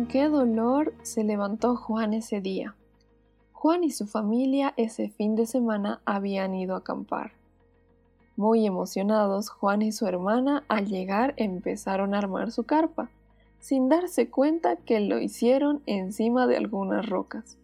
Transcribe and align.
Con 0.00 0.06
qué 0.06 0.30
dolor 0.30 0.94
se 1.02 1.24
levantó 1.24 1.76
Juan 1.76 2.14
ese 2.14 2.40
día. 2.40 2.74
Juan 3.52 3.84
y 3.84 3.90
su 3.90 4.06
familia 4.06 4.72
ese 4.78 5.10
fin 5.10 5.36
de 5.36 5.44
semana 5.44 6.00
habían 6.06 6.54
ido 6.54 6.74
a 6.74 6.78
acampar. 6.78 7.32
Muy 8.34 8.64
emocionados, 8.64 9.50
Juan 9.50 9.82
y 9.82 9.92
su 9.92 10.06
hermana 10.06 10.64
al 10.68 10.86
llegar 10.86 11.34
empezaron 11.36 12.14
a 12.14 12.18
armar 12.18 12.50
su 12.50 12.64
carpa, 12.64 13.10
sin 13.58 13.90
darse 13.90 14.30
cuenta 14.30 14.76
que 14.76 15.00
lo 15.00 15.20
hicieron 15.20 15.82
encima 15.84 16.46
de 16.46 16.56
algunas 16.56 17.06
rocas. 17.06 17.58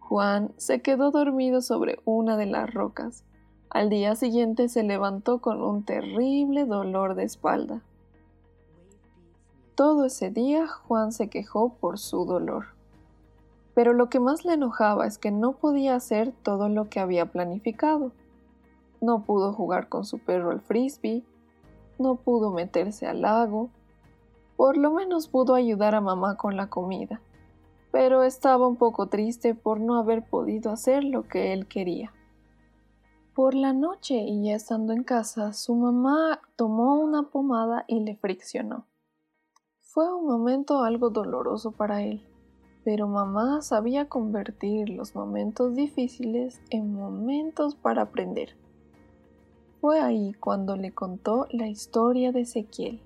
Juan 0.00 0.52
se 0.58 0.82
quedó 0.82 1.12
dormido 1.12 1.62
sobre 1.62 1.98
una 2.04 2.36
de 2.36 2.44
las 2.44 2.74
rocas. 2.74 3.24
Al 3.70 3.88
día 3.88 4.16
siguiente 4.16 4.68
se 4.68 4.82
levantó 4.82 5.38
con 5.38 5.62
un 5.62 5.82
terrible 5.82 6.66
dolor 6.66 7.14
de 7.14 7.24
espalda. 7.24 7.80
Todo 9.74 10.04
ese 10.04 10.30
día 10.30 10.68
Juan 10.68 11.10
se 11.10 11.28
quejó 11.28 11.70
por 11.70 11.98
su 11.98 12.24
dolor. 12.24 12.66
Pero 13.74 13.92
lo 13.92 14.08
que 14.08 14.20
más 14.20 14.44
le 14.44 14.52
enojaba 14.52 15.04
es 15.04 15.18
que 15.18 15.32
no 15.32 15.54
podía 15.54 15.96
hacer 15.96 16.32
todo 16.44 16.68
lo 16.68 16.88
que 16.88 17.00
había 17.00 17.26
planificado. 17.26 18.12
No 19.00 19.24
pudo 19.24 19.52
jugar 19.52 19.88
con 19.88 20.04
su 20.04 20.20
perro 20.20 20.52
al 20.52 20.60
frisbee, 20.60 21.24
no 21.98 22.14
pudo 22.14 22.52
meterse 22.52 23.08
al 23.08 23.22
lago, 23.22 23.68
por 24.56 24.76
lo 24.76 24.92
menos 24.92 25.26
pudo 25.26 25.56
ayudar 25.56 25.96
a 25.96 26.00
mamá 26.00 26.36
con 26.36 26.56
la 26.56 26.68
comida, 26.68 27.20
pero 27.90 28.22
estaba 28.22 28.68
un 28.68 28.76
poco 28.76 29.08
triste 29.08 29.56
por 29.56 29.80
no 29.80 29.96
haber 29.96 30.22
podido 30.22 30.70
hacer 30.70 31.02
lo 31.02 31.26
que 31.26 31.52
él 31.52 31.66
quería. 31.66 32.12
Por 33.34 33.54
la 33.54 33.72
noche 33.72 34.14
y 34.14 34.44
ya 34.44 34.54
estando 34.54 34.92
en 34.92 35.02
casa, 35.02 35.52
su 35.52 35.74
mamá 35.74 36.40
tomó 36.54 37.00
una 37.00 37.24
pomada 37.24 37.84
y 37.88 37.98
le 37.98 38.14
friccionó. 38.14 38.86
Fue 39.94 40.12
un 40.12 40.26
momento 40.26 40.82
algo 40.82 41.10
doloroso 41.10 41.70
para 41.70 42.02
él, 42.02 42.20
pero 42.82 43.06
mamá 43.06 43.62
sabía 43.62 44.08
convertir 44.08 44.88
los 44.88 45.14
momentos 45.14 45.76
difíciles 45.76 46.60
en 46.70 46.92
momentos 46.92 47.76
para 47.76 48.02
aprender. 48.02 48.56
Fue 49.80 50.00
ahí 50.00 50.34
cuando 50.40 50.74
le 50.74 50.90
contó 50.90 51.46
la 51.50 51.68
historia 51.68 52.32
de 52.32 52.40
Ezequiel. 52.40 53.00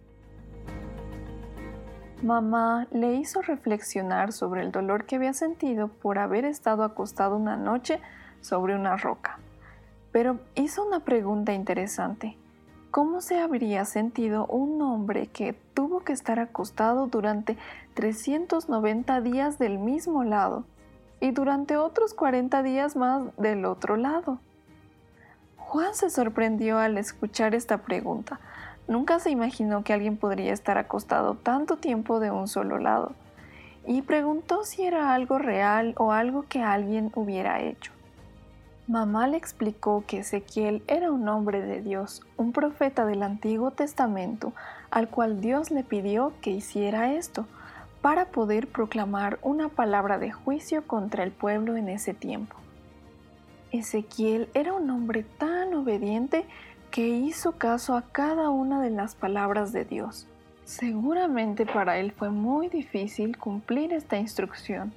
Mamá 2.22 2.88
le 2.90 3.16
hizo 3.16 3.42
reflexionar 3.42 4.32
sobre 4.32 4.62
el 4.62 4.72
dolor 4.72 5.04
que 5.04 5.16
había 5.16 5.34
sentido 5.34 5.88
por 5.88 6.18
haber 6.18 6.46
estado 6.46 6.84
acostado 6.84 7.36
una 7.36 7.58
noche 7.58 8.00
sobre 8.40 8.74
una 8.74 8.96
roca, 8.96 9.38
pero 10.10 10.38
hizo 10.54 10.86
una 10.86 11.00
pregunta 11.00 11.52
interesante. 11.52 12.38
¿Cómo 12.90 13.20
se 13.20 13.38
habría 13.38 13.84
sentido 13.84 14.46
un 14.46 14.80
hombre 14.80 15.26
que 15.26 15.52
tuvo 15.74 16.00
que 16.00 16.14
estar 16.14 16.38
acostado 16.38 17.06
durante 17.06 17.58
390 17.92 19.20
días 19.20 19.58
del 19.58 19.78
mismo 19.78 20.24
lado 20.24 20.64
y 21.20 21.32
durante 21.32 21.76
otros 21.76 22.14
40 22.14 22.62
días 22.62 22.96
más 22.96 23.24
del 23.36 23.66
otro 23.66 23.98
lado? 23.98 24.38
Juan 25.58 25.94
se 25.94 26.08
sorprendió 26.08 26.78
al 26.78 26.96
escuchar 26.96 27.54
esta 27.54 27.82
pregunta. 27.82 28.40
Nunca 28.88 29.18
se 29.18 29.30
imaginó 29.30 29.84
que 29.84 29.92
alguien 29.92 30.16
podría 30.16 30.54
estar 30.54 30.78
acostado 30.78 31.34
tanto 31.34 31.76
tiempo 31.76 32.20
de 32.20 32.30
un 32.30 32.48
solo 32.48 32.78
lado 32.78 33.12
y 33.86 34.00
preguntó 34.00 34.64
si 34.64 34.84
era 34.84 35.12
algo 35.12 35.36
real 35.36 35.92
o 35.98 36.12
algo 36.12 36.46
que 36.48 36.62
alguien 36.62 37.12
hubiera 37.14 37.60
hecho. 37.60 37.92
Mamá 38.88 39.26
le 39.26 39.36
explicó 39.36 40.02
que 40.06 40.20
Ezequiel 40.20 40.82
era 40.86 41.12
un 41.12 41.28
hombre 41.28 41.60
de 41.60 41.82
Dios, 41.82 42.22
un 42.38 42.52
profeta 42.52 43.04
del 43.04 43.22
Antiguo 43.22 43.70
Testamento, 43.70 44.54
al 44.90 45.10
cual 45.10 45.42
Dios 45.42 45.70
le 45.70 45.84
pidió 45.84 46.32
que 46.40 46.52
hiciera 46.52 47.12
esto, 47.12 47.46
para 48.00 48.24
poder 48.24 48.66
proclamar 48.66 49.38
una 49.42 49.68
palabra 49.68 50.16
de 50.16 50.32
juicio 50.32 50.86
contra 50.86 51.22
el 51.22 51.32
pueblo 51.32 51.76
en 51.76 51.90
ese 51.90 52.14
tiempo. 52.14 52.56
Ezequiel 53.72 54.48
era 54.54 54.72
un 54.72 54.88
hombre 54.88 55.22
tan 55.36 55.74
obediente 55.74 56.46
que 56.90 57.08
hizo 57.08 57.58
caso 57.58 57.94
a 57.94 58.00
cada 58.10 58.48
una 58.48 58.80
de 58.80 58.88
las 58.88 59.14
palabras 59.14 59.70
de 59.70 59.84
Dios. 59.84 60.26
Seguramente 60.64 61.66
para 61.66 61.98
él 61.98 62.12
fue 62.12 62.30
muy 62.30 62.68
difícil 62.68 63.36
cumplir 63.36 63.92
esta 63.92 64.16
instrucción, 64.16 64.94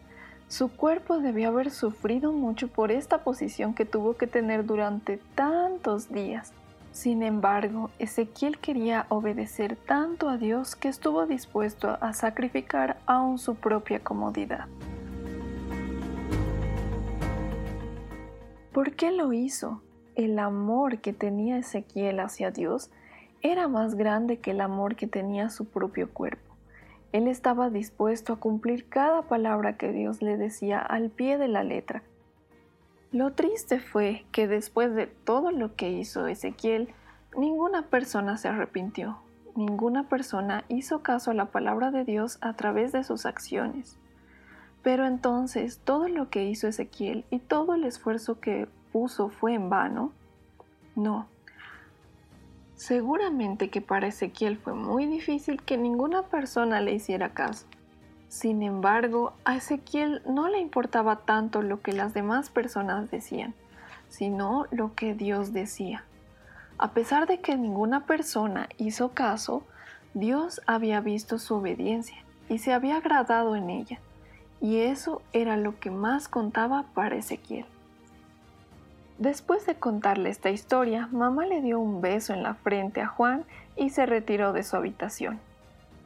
su 0.52 0.68
cuerpo 0.68 1.20
debió 1.20 1.48
haber 1.48 1.72
sufrido 1.72 2.34
mucho 2.34 2.68
por 2.68 2.92
esta 2.92 3.24
posición 3.24 3.74
que 3.74 3.86
tuvo 3.86 4.18
que 4.18 4.28
tener 4.28 4.66
durante 4.66 5.16
tantos 5.34 6.12
días. 6.12 6.52
Sin 6.92 7.24
embargo, 7.24 7.90
Ezequiel 8.00 8.58
quería 8.58 9.06
obedecer 9.08 9.78
tanto 9.78 10.28
a 10.28 10.36
Dios 10.36 10.76
que 10.76 10.90
estuvo 10.90 11.26
dispuesto 11.26 11.98
a 12.02 12.12
sacrificar 12.12 12.98
aún 13.06 13.38
su 13.38 13.56
propia 13.56 14.04
comodidad. 14.04 14.68
¿Por 18.74 18.92
qué 18.98 19.12
lo 19.12 19.32
hizo? 19.32 19.82
El 20.16 20.38
amor 20.38 20.98
que 20.98 21.14
tenía 21.14 21.60
Ezequiel 21.60 22.20
hacia 22.20 22.52
Dios 22.52 22.92
era 23.42 23.70
más 23.70 23.96
grande 23.96 24.40
que 24.40 24.52
el 24.52 24.60
amor 24.60 24.98
que 24.98 25.08
tenía 25.08 25.50
su 25.50 25.64
propio 25.64 26.10
cuerpo. 26.10 26.51
Él 27.12 27.28
estaba 27.28 27.70
dispuesto 27.70 28.34
a 28.34 28.40
cumplir 28.40 28.88
cada 28.88 29.24
palabra 29.24 29.78
que 29.78 29.92
Dios 29.92 30.22
le 30.22 30.38
decía 30.38 30.80
al 30.80 31.10
pie 31.10 31.38
de 31.38 31.48
la 31.48 31.64
letra. 31.64 32.04
Lo 33.12 33.34
triste 33.34 33.80
fue 33.80 34.26
que 34.32 34.48
después 34.48 34.96
de 34.96 35.08
todo 35.08 35.52
lo 35.52 35.76
que 35.76 35.90
hizo 35.92 36.28
Ezequiel, 36.28 36.94
ninguna 37.36 37.84
persona 37.84 38.38
se 38.38 38.48
arrepintió, 38.48 39.18
ninguna 39.56 40.08
persona 40.08 40.64
hizo 40.70 41.04
caso 41.04 41.32
a 41.32 41.34
la 41.34 41.48
palabra 41.48 41.92
de 41.92 42.06
Dios 42.06 42.38
a 42.40 42.54
través 42.54 42.94
de 42.94 43.04
sus 43.04 43.26
acciones. 43.26 43.98
Pero 44.82 45.06
entonces 45.06 45.80
todo 45.84 46.08
lo 46.08 46.30
que 46.30 46.46
hizo 46.46 46.68
Ezequiel 46.68 47.26
y 47.30 47.40
todo 47.40 47.76
el 47.76 47.84
esfuerzo 47.84 48.40
que 48.40 48.68
puso 48.94 49.30
fue 49.30 49.54
en 49.54 49.70
vano. 49.70 50.14
No, 50.96 51.28
Seguramente 52.82 53.70
que 53.70 53.80
para 53.80 54.08
Ezequiel 54.08 54.58
fue 54.58 54.74
muy 54.74 55.06
difícil 55.06 55.62
que 55.62 55.78
ninguna 55.78 56.24
persona 56.24 56.82
le 56.82 56.94
hiciera 56.94 57.30
caso. 57.30 57.68
Sin 58.28 58.64
embargo, 58.64 59.34
a 59.46 59.58
Ezequiel 59.58 60.24
no 60.26 60.48
le 60.48 60.58
importaba 60.58 61.18
tanto 61.18 61.62
lo 61.62 61.84
que 61.84 61.94
las 61.94 62.16
demás 62.16 62.50
personas 62.50 63.12
decían, 63.12 63.54
sino 64.10 64.66
lo 64.72 64.96
que 64.96 65.14
Dios 65.14 65.54
decía. 65.54 66.06
A 66.80 66.90
pesar 66.94 67.28
de 67.28 67.40
que 67.40 67.56
ninguna 67.56 68.08
persona 68.08 68.68
hizo 68.80 69.10
caso, 69.10 69.62
Dios 70.16 70.60
había 70.66 71.02
visto 71.02 71.38
su 71.38 71.54
obediencia 71.54 72.18
y 72.50 72.58
se 72.58 72.74
había 72.74 72.98
agradado 72.98 73.56
en 73.56 73.70
ella, 73.70 74.00
y 74.60 74.78
eso 74.78 75.22
era 75.34 75.56
lo 75.56 75.80
que 75.80 75.92
más 75.92 76.28
contaba 76.28 76.86
para 76.96 77.16
Ezequiel. 77.16 77.68
Después 79.22 79.68
de 79.68 79.76
contarle 79.76 80.32
esta 80.32 80.50
historia, 80.50 81.08
mamá 81.12 81.46
le 81.46 81.62
dio 81.62 81.80
un 81.80 82.02
beso 82.02 82.34
en 82.34 82.42
la 82.42 82.56
frente 82.56 83.02
a 83.02 83.08
Juan 83.08 83.46
y 83.76 83.92
se 83.92 84.08
retiró 84.08 84.52
de 84.52 84.64
su 84.64 84.76
habitación. 84.76 85.40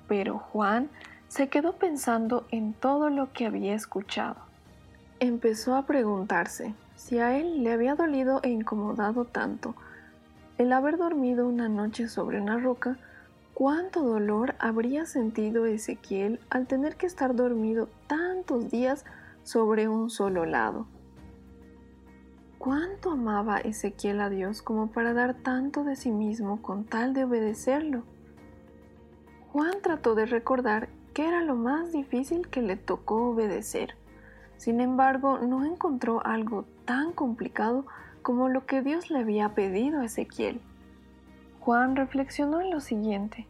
Pero 0.09 0.37
Juan 0.37 0.89
se 1.29 1.47
quedó 1.47 1.77
pensando 1.77 2.45
en 2.51 2.73
todo 2.73 3.09
lo 3.09 3.31
que 3.31 3.45
había 3.45 3.73
escuchado. 3.73 4.35
Empezó 5.21 5.77
a 5.77 5.85
preguntarse 5.85 6.73
si 6.97 7.19
a 7.19 7.37
él 7.37 7.63
le 7.63 7.71
había 7.71 7.95
dolido 7.95 8.41
e 8.43 8.49
incomodado 8.49 9.23
tanto 9.23 9.75
el 10.57 10.73
haber 10.73 10.97
dormido 10.97 11.47
una 11.47 11.69
noche 11.69 12.09
sobre 12.09 12.41
una 12.41 12.57
roca, 12.57 12.97
cuánto 13.53 14.01
dolor 14.01 14.55
habría 14.59 15.05
sentido 15.05 15.65
Ezequiel 15.65 16.41
al 16.49 16.67
tener 16.67 16.97
que 16.97 17.05
estar 17.05 17.33
dormido 17.33 17.87
tantos 18.07 18.69
días 18.69 19.05
sobre 19.43 19.87
un 19.87 20.09
solo 20.09 20.45
lado. 20.45 20.85
¿Cuánto 22.57 23.11
amaba 23.11 23.57
Ezequiel 23.57 24.21
a 24.21 24.29
Dios 24.29 24.61
como 24.61 24.87
para 24.87 25.13
dar 25.13 25.35
tanto 25.35 25.83
de 25.83 25.95
sí 25.95 26.11
mismo 26.11 26.61
con 26.61 26.85
tal 26.85 27.13
de 27.13 27.25
obedecerlo? 27.25 28.03
Juan 29.51 29.73
trató 29.83 30.15
de 30.15 30.25
recordar 30.25 30.89
qué 31.13 31.27
era 31.27 31.41
lo 31.41 31.55
más 31.55 31.91
difícil 31.91 32.47
que 32.47 32.61
le 32.61 32.75
tocó 32.75 33.29
obedecer. 33.29 33.95
Sin 34.57 34.81
embargo, 34.81 35.39
no 35.39 35.65
encontró 35.65 36.25
algo 36.25 36.65
tan 36.85 37.11
complicado 37.11 37.85
como 38.21 38.49
lo 38.49 38.65
que 38.65 38.81
Dios 38.81 39.09
le 39.11 39.19
había 39.19 39.53
pedido 39.53 39.99
a 39.99 40.05
Ezequiel. 40.05 40.59
Juan 41.59 41.95
reflexionó 41.95 42.61
en 42.61 42.71
lo 42.71 42.79
siguiente. 42.79 43.47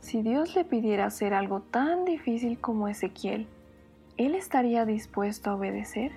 Si 0.00 0.22
Dios 0.22 0.54
le 0.54 0.64
pidiera 0.64 1.06
hacer 1.06 1.34
algo 1.34 1.60
tan 1.60 2.04
difícil 2.04 2.58
como 2.58 2.88
Ezequiel, 2.88 3.46
¿él 4.16 4.34
estaría 4.34 4.86
dispuesto 4.86 5.50
a 5.50 5.56
obedecer? 5.56 6.12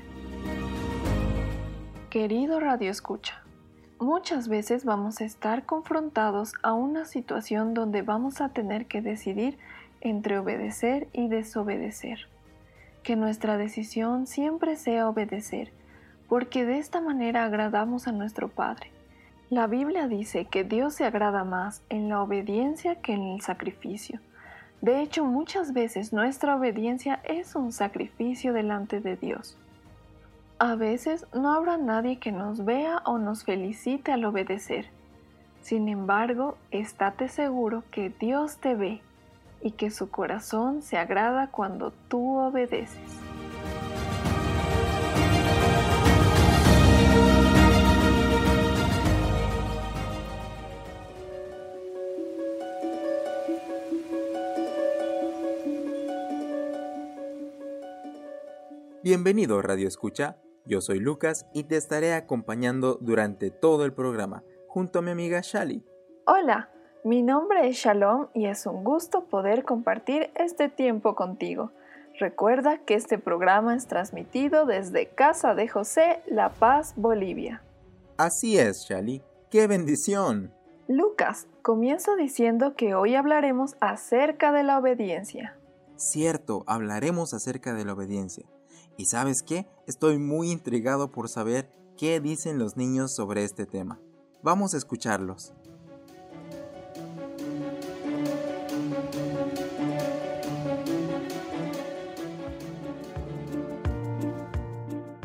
Querido 2.13 2.59
Radio 2.59 2.91
Escucha, 2.91 3.41
muchas 3.99 4.47
veces 4.47 4.85
vamos 4.85 5.19
a 5.19 5.25
estar 5.25 5.65
confrontados 5.65 6.53
a 6.61 6.73
una 6.73 7.05
situación 7.05 7.73
donde 7.73 8.03
vamos 8.03 8.39
a 8.39 8.49
tener 8.49 8.85
que 8.85 9.01
decidir 9.01 9.57
entre 9.99 10.37
obedecer 10.37 11.07
y 11.11 11.27
desobedecer. 11.27 12.27
Que 13.01 13.15
nuestra 13.15 13.57
decisión 13.57 14.27
siempre 14.27 14.75
sea 14.75 15.09
obedecer, 15.09 15.71
porque 16.29 16.65
de 16.65 16.77
esta 16.77 17.01
manera 17.01 17.45
agradamos 17.45 18.07
a 18.07 18.11
nuestro 18.11 18.47
Padre. 18.47 18.91
La 19.49 19.65
Biblia 19.65 20.07
dice 20.07 20.45
que 20.45 20.63
Dios 20.63 20.93
se 20.93 21.05
agrada 21.05 21.43
más 21.43 21.81
en 21.89 22.09
la 22.09 22.21
obediencia 22.21 23.01
que 23.01 23.13
en 23.13 23.23
el 23.23 23.41
sacrificio. 23.41 24.19
De 24.81 25.01
hecho, 25.01 25.25
muchas 25.25 25.73
veces 25.73 26.13
nuestra 26.13 26.57
obediencia 26.57 27.21
es 27.23 27.55
un 27.55 27.71
sacrificio 27.71 28.53
delante 28.53 28.99
de 28.99 29.15
Dios. 29.15 29.57
A 30.59 30.75
veces 30.75 31.25
no 31.33 31.53
habrá 31.53 31.77
nadie 31.77 32.19
que 32.19 32.31
nos 32.31 32.63
vea 32.63 33.01
o 33.05 33.17
nos 33.17 33.43
felicite 33.43 34.11
al 34.11 34.23
obedecer. 34.23 34.87
Sin 35.61 35.89
embargo, 35.89 36.57
estate 36.71 37.27
seguro 37.27 37.83
que 37.91 38.09
Dios 38.09 38.57
te 38.57 38.75
ve 38.75 39.01
y 39.61 39.71
que 39.71 39.89
su 39.89 40.09
corazón 40.09 40.81
se 40.81 40.97
agrada 40.97 41.47
cuando 41.47 41.91
tú 42.07 42.37
obedeces. 42.37 42.99
Bienvenido 59.01 59.61
Radio 59.61 59.89
Escucha 59.89 60.37
yo 60.65 60.81
soy 60.81 60.99
Lucas 60.99 61.45
y 61.53 61.63
te 61.63 61.75
estaré 61.75 62.13
acompañando 62.13 62.97
durante 63.01 63.51
todo 63.51 63.85
el 63.85 63.93
programa, 63.93 64.43
junto 64.67 64.99
a 64.99 65.01
mi 65.01 65.11
amiga 65.11 65.41
Shali. 65.41 65.83
Hola, 66.25 66.69
mi 67.03 67.21
nombre 67.21 67.67
es 67.67 67.77
Shalom 67.77 68.27
y 68.33 68.45
es 68.45 68.65
un 68.65 68.83
gusto 68.83 69.25
poder 69.25 69.65
compartir 69.65 70.31
este 70.35 70.69
tiempo 70.69 71.15
contigo. 71.15 71.71
Recuerda 72.19 72.77
que 72.77 72.93
este 72.93 73.17
programa 73.17 73.75
es 73.75 73.87
transmitido 73.87 74.65
desde 74.65 75.09
Casa 75.09 75.55
de 75.55 75.67
José, 75.67 76.21
La 76.27 76.49
Paz, 76.49 76.93
Bolivia. 76.95 77.63
Así 78.17 78.57
es, 78.57 78.85
Shali. 78.87 79.21
¡Qué 79.49 79.67
bendición! 79.67 80.53
Lucas, 80.87 81.47
comienzo 81.61 82.15
diciendo 82.15 82.75
que 82.75 82.93
hoy 82.93 83.15
hablaremos 83.15 83.75
acerca 83.79 84.51
de 84.51 84.63
la 84.63 84.77
obediencia. 84.77 85.57
Cierto, 85.95 86.63
hablaremos 86.67 87.33
acerca 87.33 87.73
de 87.73 87.85
la 87.85 87.93
obediencia. 87.93 88.45
¿Y 88.97 89.05
sabes 89.05 89.41
qué? 89.41 89.67
Estoy 89.87 90.19
muy 90.19 90.51
intrigado 90.51 91.11
por 91.11 91.27
saber 91.27 91.69
qué 91.97 92.19
dicen 92.19 92.59
los 92.59 92.77
niños 92.77 93.13
sobre 93.13 93.43
este 93.43 93.65
tema. 93.65 93.99
Vamos 94.43 94.73
a 94.73 94.77
escucharlos. 94.77 95.53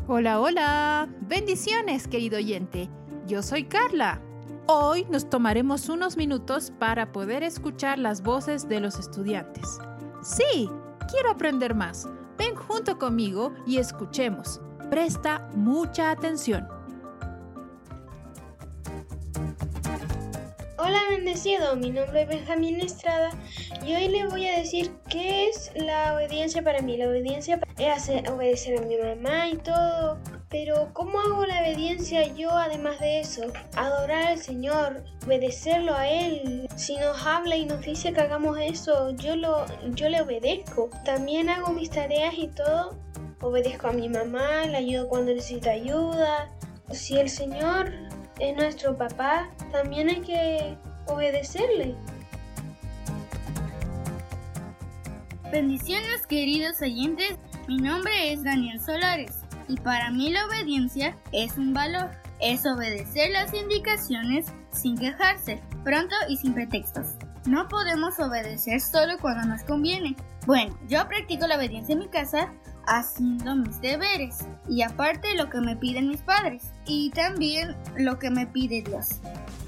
Hola, 0.06 0.40
hola. 0.40 1.08
Bendiciones, 1.20 2.08
querido 2.08 2.38
oyente. 2.38 2.88
Yo 3.26 3.42
soy 3.42 3.64
Carla. 3.64 4.22
Hoy 4.66 5.04
nos 5.10 5.28
tomaremos 5.28 5.90
unos 5.90 6.16
minutos 6.16 6.72
para 6.78 7.12
poder 7.12 7.42
escuchar 7.42 7.98
las 7.98 8.22
voces 8.22 8.68
de 8.68 8.80
los 8.80 8.98
estudiantes. 8.98 9.78
Sí, 10.22 10.70
quiero 11.10 11.30
aprender 11.30 11.74
más 11.74 12.08
Ven 12.38 12.54
junto 12.54 12.98
conmigo 12.98 13.52
y 13.66 13.78
escuchemos. 13.78 14.60
Presta 14.90 15.48
mucha 15.54 16.12
atención. 16.12 16.68
Hola 20.78 21.00
bendecido, 21.10 21.74
mi 21.74 21.90
nombre 21.90 22.22
es 22.22 22.28
Benjamín 22.28 22.80
Estrada 22.80 23.30
y 23.84 23.94
hoy 23.96 24.08
le 24.08 24.28
voy 24.28 24.46
a 24.46 24.56
decir 24.56 24.92
qué 25.10 25.48
es 25.48 25.72
la 25.74 26.14
obediencia 26.14 26.62
para 26.62 26.80
mí. 26.80 26.96
La 26.96 27.08
obediencia 27.08 27.58
es 27.76 28.08
obedecer 28.30 28.78
a 28.78 28.86
mi 28.86 28.96
mamá 28.96 29.48
y 29.48 29.56
todo, 29.56 30.16
pero 30.50 30.90
¿cómo 30.94 31.20
hago 31.20 31.44
la 31.44 31.60
obediencia 31.60 32.26
yo 32.34 32.50
además 32.50 32.98
de 33.00 33.20
eso? 33.20 33.42
Adorar 33.76 34.28
al 34.28 34.38
Señor, 34.38 35.04
obedecerlo 35.26 35.94
a 35.94 36.08
Él. 36.08 36.68
Si 36.76 36.96
nos 36.96 37.26
habla 37.26 37.56
y 37.56 37.66
nos 37.66 37.82
dice 37.82 38.12
que 38.12 38.20
hagamos 38.22 38.58
eso, 38.58 39.10
yo, 39.10 39.36
lo, 39.36 39.66
yo 39.94 40.08
le 40.08 40.22
obedezco. 40.22 40.88
También 41.04 41.50
hago 41.50 41.72
mis 41.72 41.90
tareas 41.90 42.34
y 42.36 42.48
todo. 42.48 42.96
Obedezco 43.40 43.88
a 43.88 43.92
mi 43.92 44.08
mamá, 44.08 44.64
le 44.66 44.78
ayudo 44.78 45.08
cuando 45.08 45.34
necesita 45.34 45.70
ayuda. 45.70 46.50
Si 46.92 47.18
el 47.18 47.28
Señor 47.28 47.92
es 48.38 48.56
nuestro 48.56 48.96
papá, 48.96 49.50
también 49.70 50.08
hay 50.08 50.20
que 50.20 50.76
obedecerle. 51.06 51.94
Bendiciones 55.52 56.26
queridos 56.26 56.80
oyentes, 56.80 57.36
mi 57.68 57.76
nombre 57.76 58.32
es 58.32 58.42
Daniel 58.44 58.80
Solares 58.80 59.47
y 59.68 59.76
para 59.76 60.10
mí 60.10 60.30
la 60.30 60.46
obediencia 60.46 61.16
es 61.32 61.56
un 61.56 61.72
valor. 61.72 62.10
Es 62.40 62.64
obedecer 62.66 63.30
las 63.30 63.52
indicaciones 63.52 64.46
sin 64.72 64.96
quejarse, 64.96 65.60
pronto 65.84 66.14
y 66.28 66.36
sin 66.36 66.54
pretextos. 66.54 67.06
No 67.46 67.68
podemos 67.68 68.18
obedecer 68.18 68.80
solo 68.80 69.18
cuando 69.20 69.46
nos 69.46 69.62
conviene. 69.62 70.16
Bueno, 70.46 70.78
yo 70.88 71.06
practico 71.08 71.46
la 71.46 71.56
obediencia 71.56 71.94
en 71.94 72.00
mi 72.00 72.08
casa 72.08 72.52
haciendo 72.86 73.54
mis 73.54 73.80
deberes 73.80 74.38
y 74.68 74.82
aparte 74.82 75.34
lo 75.36 75.50
que 75.50 75.60
me 75.60 75.76
piden 75.76 76.08
mis 76.08 76.22
padres 76.22 76.62
y 76.86 77.10
también 77.10 77.76
lo 77.96 78.18
que 78.18 78.30
me 78.30 78.46
pide 78.46 78.82
Dios. 78.82 79.20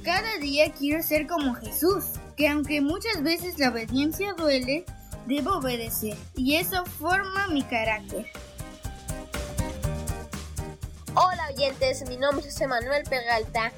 Cada 0.05 0.39
día 0.39 0.73
quiero 0.73 1.03
ser 1.03 1.27
como 1.27 1.55
Jesús, 1.55 2.05
que 2.37 2.49
aunque 2.49 2.81
muchas 2.81 3.23
veces 3.23 3.59
la 3.59 3.69
obediencia 3.69 4.33
duele, 4.33 4.85
debo 5.27 5.57
obedecer 5.57 6.17
y 6.35 6.57
eso 6.57 6.85
forma 6.87 7.49
mi 7.49 7.63
carácter. 7.63 8.27
Hola 11.17 11.49
oyentes, 11.53 12.09
mi 12.09 12.17
nombre 12.17 12.47
es 12.47 12.61
Emanuel 12.61 13.03
Peralta. 13.03 13.73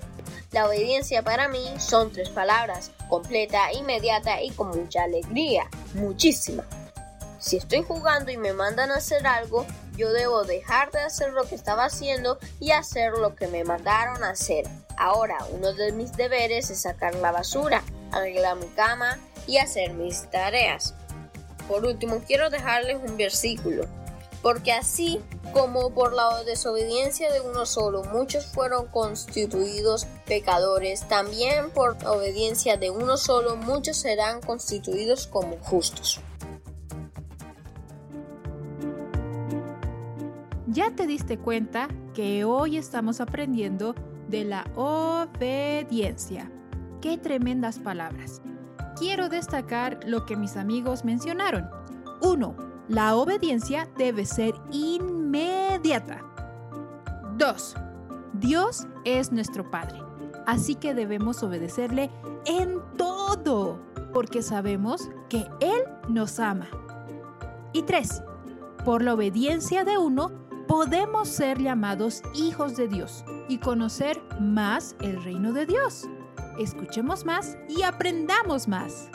La 0.51 0.67
obediencia 0.67 1.23
para 1.23 1.49
mí 1.49 1.67
son 1.79 2.13
tres 2.13 2.29
palabras, 2.29 2.91
completa, 3.09 3.73
inmediata 3.73 4.43
y 4.43 4.51
con 4.51 4.69
mucha 4.69 5.05
alegría, 5.05 5.67
muchísima. 5.95 6.63
Si 7.39 7.57
estoy 7.57 7.85
jugando 7.85 8.31
y 8.31 8.37
me 8.37 8.53
mandan 8.53 8.91
a 8.91 8.97
hacer 8.97 9.27
algo, 9.27 9.65
yo 9.97 10.13
debo 10.13 10.45
dejar 10.45 10.91
de 10.91 11.01
hacer 11.01 11.33
lo 11.33 11.45
que 11.45 11.55
estaba 11.55 11.87
haciendo 11.87 12.39
y 12.61 12.73
hacer 12.73 13.13
lo 13.13 13.35
que 13.35 13.49
me 13.49 13.65
mandaron 13.65 14.23
a 14.23 14.31
hacer. 14.31 14.67
Ahora, 14.99 15.39
uno 15.53 15.73
de 15.73 15.93
mis 15.93 16.13
deberes 16.13 16.69
es 16.69 16.83
sacar 16.83 17.15
la 17.15 17.33
basura, 17.33 17.83
arreglar 18.13 18.59
mi 18.59 18.67
cama 18.67 19.19
y 19.47 19.57
hacer 19.57 19.95
mis 19.95 20.31
tareas. 20.31 20.93
Por 21.67 21.87
último, 21.87 22.23
quiero 22.27 22.51
dejarles 22.51 22.99
un 23.03 23.17
versículo 23.17 23.89
porque 24.43 24.73
así 24.73 25.21
como 25.53 25.91
por 25.95 26.13
la 26.13 26.43
desobediencia 26.45 27.33
de 27.33 27.41
uno 27.41 27.65
solo 27.65 28.03
muchos 28.05 28.47
fueron 28.47 28.87
constituidos 28.89 30.07
pecadores, 30.27 31.07
también 31.09 31.71
por 31.71 31.97
obediencia 32.05 32.77
de 32.77 32.91
uno 32.91 33.17
solo 33.17 33.57
muchos 33.57 33.99
serán 33.99 34.41
constituidos 34.41 35.27
como 35.27 35.57
justos. 35.59 36.21
Ya 40.67 40.91
te 40.91 41.07
diste 41.07 41.39
cuenta 41.39 41.89
que 42.15 42.45
hoy 42.45 42.79
estamos 42.79 43.21
aprendiendo 43.21 43.95
de 44.29 44.45
la 44.45 44.65
obediencia. 44.75 46.51
Qué 47.03 47.19
tremendas 47.19 47.79
palabras. 47.79 48.41
Quiero 48.99 49.29
destacar 49.29 50.01
lo 50.07 50.25
que 50.25 50.37
mis 50.37 50.57
amigos 50.57 51.05
mencionaron. 51.05 51.69
1 52.23 52.72
la 52.89 53.17
obediencia 53.17 53.89
debe 53.97 54.27
ser 54.27 54.55
inmediata. 54.71 56.23
2. 57.37 57.75
Dios 58.35 58.87
es 59.05 59.33
nuestro 59.33 59.71
Padre, 59.71 60.01
así 60.47 60.75
que 60.75 60.95
debemos 60.95 61.43
obedecerle 61.43 62.11
en 62.45 62.81
todo, 62.97 63.79
porque 64.13 64.43
sabemos 64.43 65.09
que 65.29 65.47
Él 65.61 65.83
nos 66.09 66.39
ama. 66.41 66.69
Y 67.73 67.83
3. 67.83 68.23
Por 68.85 69.03
la 69.03 69.15
obediencia 69.15 69.85
de 69.85 69.99
uno, 69.99 70.33
podemos 70.67 71.29
ser 71.29 71.61
llamados 71.61 72.23
hijos 72.35 72.77
de 72.77 72.89
Dios 72.89 73.25
y 73.49 73.59
conocer 73.59 74.21
más 74.41 74.97
el 75.01 75.23
reino 75.23 75.53
de 75.53 75.67
Dios. 75.67 76.09
Escuchemos 76.59 77.25
más 77.25 77.57
y 77.69 77.83
aprendamos 77.83 78.69
más. 78.69 79.09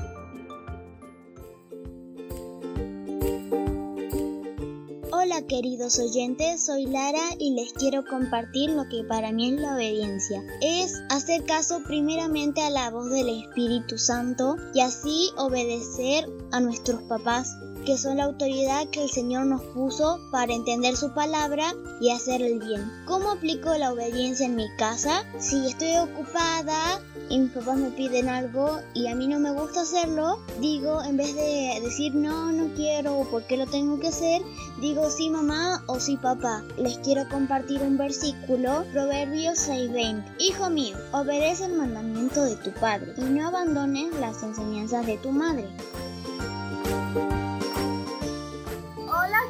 Queridos 5.47 5.97
oyentes, 5.99 6.65
soy 6.65 6.85
Lara 6.85 7.29
y 7.39 7.51
les 7.53 7.71
quiero 7.71 8.03
compartir 8.03 8.69
lo 8.71 8.87
que 8.89 9.03
para 9.05 9.31
mí 9.31 9.53
es 9.53 9.61
la 9.61 9.75
obediencia. 9.75 10.43
Es 10.61 11.01
hacer 11.09 11.45
caso 11.45 11.81
primeramente 11.87 12.61
a 12.61 12.69
la 12.69 12.89
voz 12.89 13.09
del 13.09 13.29
Espíritu 13.29 13.97
Santo 13.97 14.57
y 14.73 14.81
así 14.81 15.29
obedecer 15.37 16.29
a 16.51 16.59
nuestros 16.59 17.01
papás 17.03 17.55
que 17.85 17.97
son 17.97 18.17
la 18.17 18.25
autoridad 18.25 18.89
que 18.89 19.03
el 19.03 19.09
Señor 19.09 19.45
nos 19.45 19.61
puso 19.73 20.19
para 20.29 20.53
entender 20.53 20.97
su 20.97 21.13
palabra 21.13 21.73
y 22.01 22.11
hacer 22.11 22.41
el 22.41 22.59
bien. 22.59 22.91
¿Cómo 23.05 23.31
aplico 23.31 23.73
la 23.77 23.93
obediencia 23.93 24.45
en 24.45 24.57
mi 24.57 24.67
casa? 24.77 25.23
Si 25.39 25.67
estoy 25.67 25.95
ocupada 25.95 27.01
y 27.29 27.39
mis 27.39 27.51
papás 27.51 27.77
me 27.77 27.89
piden 27.91 28.29
algo 28.29 28.79
y 28.93 29.07
a 29.07 29.15
mí 29.15 29.27
no 29.27 29.39
me 29.39 29.51
gusta 29.51 29.81
hacerlo, 29.81 30.39
digo, 30.59 31.03
en 31.03 31.17
vez 31.17 31.35
de 31.35 31.79
decir 31.81 32.15
no, 32.15 32.51
no 32.51 32.73
quiero 32.75 33.17
o 33.19 33.25
por 33.25 33.43
qué 33.43 33.57
lo 33.57 33.65
tengo 33.65 33.99
que 33.99 34.07
hacer, 34.07 34.41
digo 34.81 35.09
sí 35.09 35.29
mamá 35.29 35.83
o 35.87 35.99
sí 35.99 36.17
papá. 36.17 36.63
Les 36.77 36.97
quiero 36.99 37.27
compartir 37.29 37.81
un 37.81 37.97
versículo, 37.97 38.85
Proverbios 38.93 39.59
6:20. 39.59 40.23
Hijo 40.39 40.69
mío, 40.69 40.97
obedece 41.11 41.65
el 41.65 41.73
mandamiento 41.73 42.43
de 42.43 42.55
tu 42.55 42.71
padre 42.71 43.13
y 43.17 43.21
no 43.21 43.47
abandones 43.47 44.13
las 44.19 44.41
enseñanzas 44.43 45.05
de 45.05 45.17
tu 45.17 45.31
madre. 45.31 45.67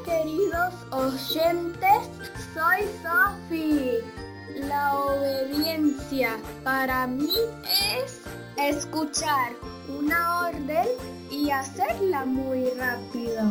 queridos 0.07 0.74
oyentes, 0.91 2.10
soy 2.53 2.88
Sophie. 3.03 4.26
La 4.61 4.95
obediencia 4.95 6.37
para 6.63 7.05
mí 7.05 7.35
es 7.95 8.21
escuchar 8.57 9.53
una 9.87 10.47
orden 10.47 10.87
y 11.29 11.51
hacerla 11.51 12.25
muy 12.25 12.69
rápido. 12.71 13.43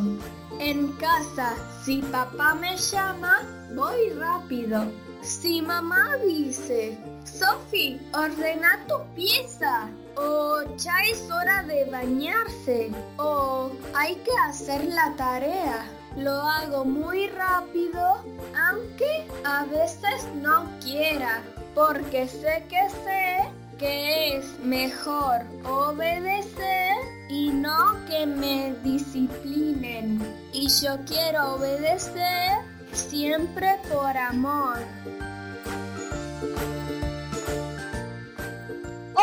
En 0.59 0.93
casa, 0.95 1.55
si 1.85 2.03
papá 2.03 2.55
me 2.55 2.77
llama, 2.77 3.43
voy 3.75 4.11
rápido. 4.19 4.91
Si 5.23 5.63
mamá 5.63 6.17
dice, 6.27 6.99
Sophie, 7.25 8.01
ordena 8.13 8.85
tu 8.89 8.97
pieza. 9.15 9.89
O 10.17 10.63
ya 10.77 10.95
es 11.11 11.31
hora 11.31 11.63
de 11.65 11.85
bañarse. 11.85 12.91
O 13.19 13.71
hay 13.95 14.17
que 14.17 14.33
hacer 14.49 14.85
la 14.87 15.15
tarea. 15.17 15.87
Lo 16.17 16.41
hago 16.41 16.85
muy 16.85 17.29
rápido, 17.29 18.25
aunque 18.69 19.27
a 19.45 19.65
veces 19.67 20.27
no 20.41 20.67
quiera, 20.83 21.43
porque 21.75 22.27
sé 22.27 22.65
que 22.69 22.89
sé 23.05 23.49
que 23.79 24.39
es 24.39 24.59
mejor 24.61 25.43
obedecer 25.65 26.97
y 27.29 27.51
no 27.51 27.97
que 28.07 28.27
me 28.27 28.75
disciplinen. 28.83 30.21
Y 30.53 30.69
yo 30.69 30.97
quiero 31.07 31.57
obedecer 31.57 32.53
siempre 32.93 33.79
por 33.93 34.17
amor. 34.17 34.79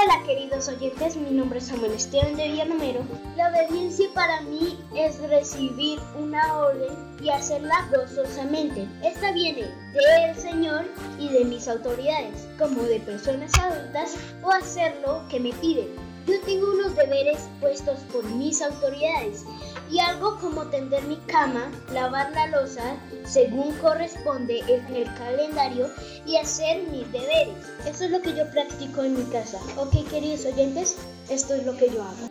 Hola 0.04 0.22
queridos 0.26 0.68
oyentes, 0.68 1.16
mi 1.16 1.32
nombre 1.32 1.60
es 1.60 1.68
Samuel 1.68 1.94
Esteban 1.94 2.36
de 2.36 2.50
Villanamero. 2.50 3.06
La 3.38 3.50
obediencia 3.50 4.06
para 4.14 4.42
mí 4.42 4.78
es 4.94 5.18
recibir 5.30 5.98
una 6.20 6.58
orden 6.58 6.92
y 7.22 7.30
hacerla 7.30 7.88
gozosamente. 7.90 8.86
Esta 9.02 9.32
viene 9.32 9.62
del 9.94 10.36
Señor 10.36 10.86
y 11.18 11.30
de 11.30 11.46
mis 11.46 11.70
autoridades, 11.70 12.46
como 12.58 12.84
de 12.84 13.00
personas 13.00 13.58
adultas, 13.58 14.18
o 14.44 14.52
hacer 14.52 14.94
lo 15.08 15.26
que 15.30 15.40
me 15.40 15.54
piden. 15.54 16.13
Yo 16.26 16.40
tengo 16.46 16.72
unos 16.72 16.96
deberes 16.96 17.50
puestos 17.60 18.00
por 18.12 18.24
mis 18.24 18.62
autoridades 18.62 19.46
y 19.92 20.00
algo 20.00 20.38
como 20.40 20.66
tender 20.68 21.04
mi 21.04 21.18
cama, 21.28 21.70
lavar 21.92 22.32
la 22.32 22.48
losa 22.48 22.96
según 23.26 23.74
corresponde 23.78 24.60
en 24.68 24.96
el 24.96 25.06
calendario 25.16 25.90
y 26.26 26.38
hacer 26.38 26.88
mis 26.88 27.12
deberes. 27.12 27.56
Eso 27.86 28.06
es 28.06 28.12
lo 28.12 28.22
que 28.22 28.36
yo 28.36 28.50
practico 28.52 29.04
en 29.04 29.16
mi 29.16 29.26
casa. 29.32 29.60
Ok, 29.78 30.10
queridos 30.10 30.46
oyentes, 30.46 30.98
esto 31.30 31.54
es 31.56 31.66
lo 31.66 31.76
que 31.76 31.90
yo 31.90 32.02
hago. 32.02 32.30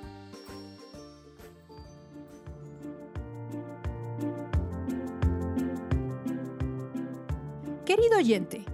Querido 7.84 8.16
oyente, 8.16 8.64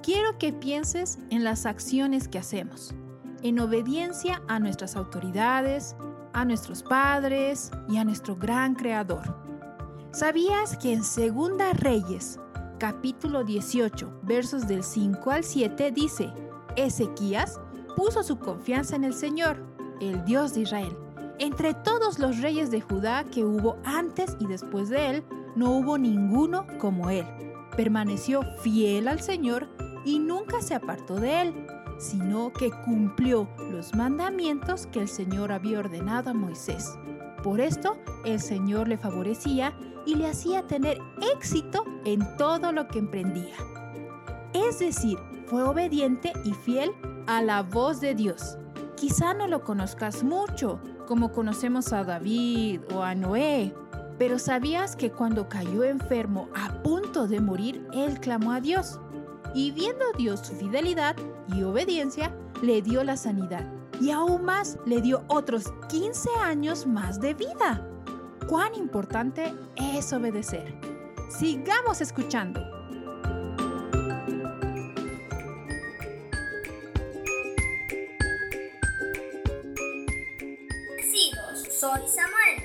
quiero 0.00 0.38
que 0.38 0.52
pienses 0.52 1.18
en 1.30 1.42
las 1.42 1.66
acciones 1.66 2.28
que 2.28 2.38
hacemos, 2.38 2.94
en 3.42 3.58
obediencia 3.58 4.42
a 4.48 4.58
nuestras 4.58 4.96
autoridades, 4.96 5.96
a 6.32 6.44
nuestros 6.44 6.82
padres 6.82 7.70
y 7.88 7.96
a 7.96 8.04
nuestro 8.04 8.36
gran 8.36 8.74
creador. 8.74 9.36
¿Sabías 10.12 10.76
que 10.76 10.92
en 10.92 11.04
Segunda 11.04 11.72
Reyes, 11.72 12.38
capítulo 12.78 13.44
18, 13.44 14.20
versos 14.22 14.66
del 14.66 14.82
5 14.82 15.30
al 15.30 15.44
7 15.44 15.92
dice, 15.92 16.32
Ezequías 16.76 17.60
puso 17.96 18.22
su 18.22 18.38
confianza 18.38 18.96
en 18.96 19.04
el 19.04 19.14
Señor, 19.14 19.64
el 20.00 20.24
Dios 20.24 20.54
de 20.54 20.62
Israel. 20.62 20.96
Entre 21.38 21.74
todos 21.74 22.18
los 22.18 22.40
reyes 22.40 22.70
de 22.70 22.80
Judá 22.80 23.24
que 23.24 23.44
hubo 23.44 23.78
antes 23.84 24.36
y 24.40 24.46
después 24.46 24.88
de 24.88 25.10
él, 25.10 25.24
no 25.56 25.72
hubo 25.72 25.96
ninguno 25.96 26.66
como 26.78 27.08
él. 27.10 27.26
Permaneció 27.76 28.42
fiel 28.62 29.08
al 29.08 29.20
Señor 29.20 29.68
y 30.04 30.18
nunca 30.18 30.60
se 30.60 30.74
apartó 30.74 31.16
de 31.16 31.42
él 31.42 31.66
sino 32.00 32.52
que 32.52 32.70
cumplió 32.70 33.46
los 33.70 33.94
mandamientos 33.94 34.86
que 34.86 35.00
el 35.00 35.08
Señor 35.08 35.52
había 35.52 35.78
ordenado 35.78 36.30
a 36.30 36.34
Moisés. 36.34 36.98
Por 37.42 37.60
esto, 37.60 37.96
el 38.24 38.40
Señor 38.40 38.88
le 38.88 38.96
favorecía 38.96 39.74
y 40.06 40.14
le 40.14 40.28
hacía 40.28 40.66
tener 40.66 40.98
éxito 41.36 41.84
en 42.04 42.26
todo 42.38 42.72
lo 42.72 42.88
que 42.88 42.98
emprendía. 42.98 43.54
Es 44.54 44.78
decir, 44.78 45.18
fue 45.46 45.62
obediente 45.62 46.32
y 46.44 46.52
fiel 46.52 46.90
a 47.26 47.42
la 47.42 47.62
voz 47.62 48.00
de 48.00 48.14
Dios. 48.14 48.56
Quizá 48.96 49.34
no 49.34 49.46
lo 49.46 49.62
conozcas 49.62 50.24
mucho, 50.24 50.80
como 51.06 51.32
conocemos 51.32 51.92
a 51.92 52.02
David 52.02 52.80
o 52.94 53.02
a 53.02 53.14
Noé, 53.14 53.74
pero 54.18 54.38
sabías 54.38 54.96
que 54.96 55.10
cuando 55.10 55.48
cayó 55.48 55.84
enfermo 55.84 56.48
a 56.54 56.82
punto 56.82 57.26
de 57.26 57.40
morir, 57.40 57.86
él 57.92 58.20
clamó 58.20 58.52
a 58.52 58.60
Dios. 58.60 59.00
Y 59.54 59.72
viendo 59.72 60.04
Dios 60.16 60.40
su 60.40 60.54
fidelidad 60.54 61.16
y 61.54 61.62
obediencia, 61.62 62.34
le 62.62 62.82
dio 62.82 63.04
la 63.04 63.16
sanidad. 63.16 63.64
Y 64.00 64.10
aún 64.10 64.44
más, 64.44 64.78
le 64.86 65.00
dio 65.00 65.24
otros 65.28 65.72
15 65.88 66.30
años 66.42 66.86
más 66.86 67.20
de 67.20 67.34
vida. 67.34 67.86
¿Cuán 68.48 68.74
importante 68.74 69.54
es 69.76 70.12
obedecer? 70.12 70.74
Sigamos 71.28 72.00
escuchando. 72.00 72.60
Soy 81.80 82.06
Samuel. 82.06 82.59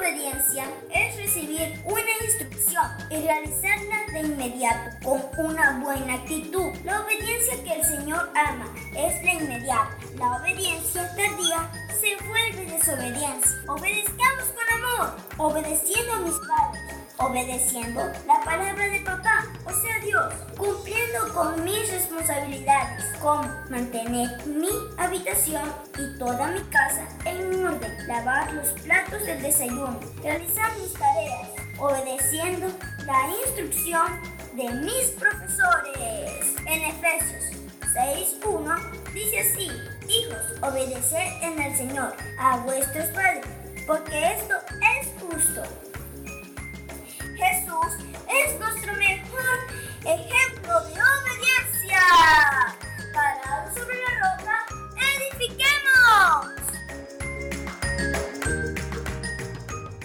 Obediencia 0.00 0.64
es 0.94 1.14
recibir 1.16 1.78
una 1.84 2.10
instrucción 2.24 2.86
y 3.10 3.20
realizarla 3.20 4.06
de 4.14 4.20
inmediato 4.20 4.98
con 5.36 5.44
una 5.44 5.78
buena 5.78 6.14
actitud. 6.14 6.74
La 6.84 7.02
obediencia 7.02 7.62
que 7.62 7.74
el 7.74 7.84
Señor 7.84 8.30
ama 8.34 8.64
es 8.96 9.22
la 9.22 9.34
inmediata. 9.34 9.98
La 10.16 10.36
obediencia 10.36 11.06
tardía 11.14 11.70
se 12.00 12.16
vuelve 12.26 12.72
desobediencia. 12.72 13.52
Obedezcamos 13.68 14.44
con 14.54 14.82
amor, 14.82 15.16
obedeciendo 15.36 16.14
a 16.14 16.20
mis 16.20 16.34
padres 16.48 17.00
obedeciendo 17.20 18.00
la 18.26 18.40
palabra 18.44 18.88
de 18.88 19.00
papá, 19.00 19.44
o 19.66 19.70
sea 19.70 19.98
Dios, 20.02 20.32
cumpliendo 20.56 21.32
con 21.34 21.62
mis 21.64 21.90
responsabilidades, 21.92 23.04
como 23.20 23.42
mantener 23.68 24.46
mi 24.46 24.70
habitación 24.96 25.62
y 25.98 26.18
toda 26.18 26.48
mi 26.48 26.60
casa 26.70 27.06
en 27.26 27.39
lavar 28.06 28.52
los 28.52 28.68
platos 28.82 29.24
del 29.24 29.42
desayuno, 29.42 29.98
realizar 30.22 30.70
mis 30.78 30.92
tareas, 30.92 31.48
obedeciendo 31.78 32.68
la 33.06 33.28
instrucción 33.44 34.20
de 34.54 34.68
mis 34.74 35.06
profesores. 35.18 36.54
En 36.66 36.84
Efesios 36.84 37.50
6.1 37.94 39.12
dice 39.12 39.40
así, 39.40 39.70
hijos, 40.08 40.42
obedeced 40.62 41.42
en 41.42 41.60
el 41.60 41.76
Señor 41.76 42.14
a 42.38 42.58
vuestros 42.58 43.06
padres, 43.08 43.44
porque 43.86 44.34
esto 44.34 44.54
es 44.98 45.08
justo. 45.20 45.62
Jesús 47.36 48.04
es 48.28 48.60
nuestro 48.60 48.92
mejor 48.94 49.58
ejemplo 50.04 50.80
de 50.80 50.92
obediencia. 50.92 52.59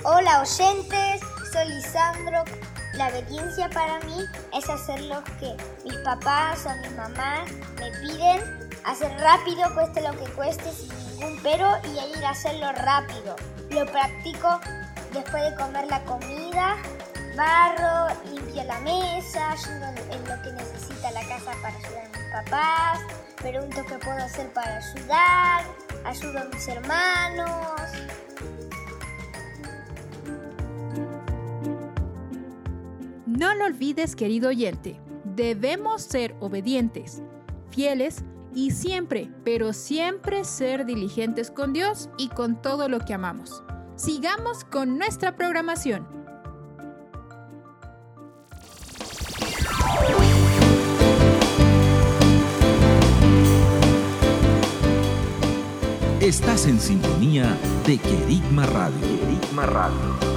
Hola 0.07 0.41
oyentes, 0.41 1.19
soy 1.51 1.67
Lisandro. 1.67 2.43
La 2.93 3.07
obediencia 3.07 3.67
para 3.71 3.99
mí 4.01 4.23
es 4.53 4.69
hacer 4.69 5.01
lo 5.01 5.23
que 5.39 5.57
mis 5.83 5.97
papás 6.03 6.63
o 6.67 6.87
mi 6.87 6.95
mamá 6.95 7.43
me 7.79 7.89
piden, 7.89 8.69
hacer 8.83 9.11
rápido, 9.19 9.63
cueste 9.73 10.01
lo 10.01 10.11
que 10.11 10.31
cueste, 10.33 10.71
sin 10.73 10.95
ningún 11.07 11.39
pero, 11.41 11.67
y 11.85 12.17
ir 12.19 12.23
a 12.23 12.29
hacerlo 12.29 12.71
rápido. 12.73 13.35
Lo 13.71 13.83
practico 13.87 14.59
después 15.11 15.41
de 15.41 15.55
comer 15.55 15.87
la 15.87 16.03
comida, 16.03 16.77
barro, 17.35 18.13
limpio 18.29 18.63
la 18.63 18.79
mesa, 18.81 19.53
ayudo 19.53 19.87
en 20.11 20.29
lo 20.29 20.39
que 20.43 20.51
necesita 20.51 21.09
la 21.09 21.21
casa 21.21 21.51
para 21.63 21.75
ayudar 21.77 22.05
a 22.05 22.17
mis 22.19 22.31
papás, 22.31 22.99
pregunto 23.37 23.83
qué 23.89 23.97
puedo 23.97 24.23
hacer 24.23 24.53
para 24.53 24.77
ayudar, 24.77 25.63
ayudo 26.05 26.41
a 26.41 26.43
mis 26.43 26.67
hermanos. 26.67 27.75
No 33.37 33.53
lo 33.53 33.65
olvides, 33.65 34.15
querido 34.15 34.47
oyente, 34.47 34.97
debemos 35.25 36.01
ser 36.03 36.37
obedientes, 36.39 37.21
fieles 37.69 38.23
y 38.53 38.71
siempre, 38.71 39.29
pero 39.43 39.73
siempre 39.73 40.45
ser 40.45 40.85
diligentes 40.85 41.51
con 41.51 41.73
Dios 41.73 42.09
y 42.17 42.29
con 42.29 42.61
todo 42.61 42.87
lo 42.87 42.99
que 42.99 43.13
amamos. 43.13 43.61
Sigamos 43.97 44.63
con 44.63 44.97
nuestra 44.97 45.35
programación. 45.35 46.07
Estás 56.21 56.67
en 56.67 56.79
sintonía 56.79 57.57
de 57.85 57.97
Querigma 57.97 58.65
Radio. 58.65 59.07
Radio. 59.57 60.34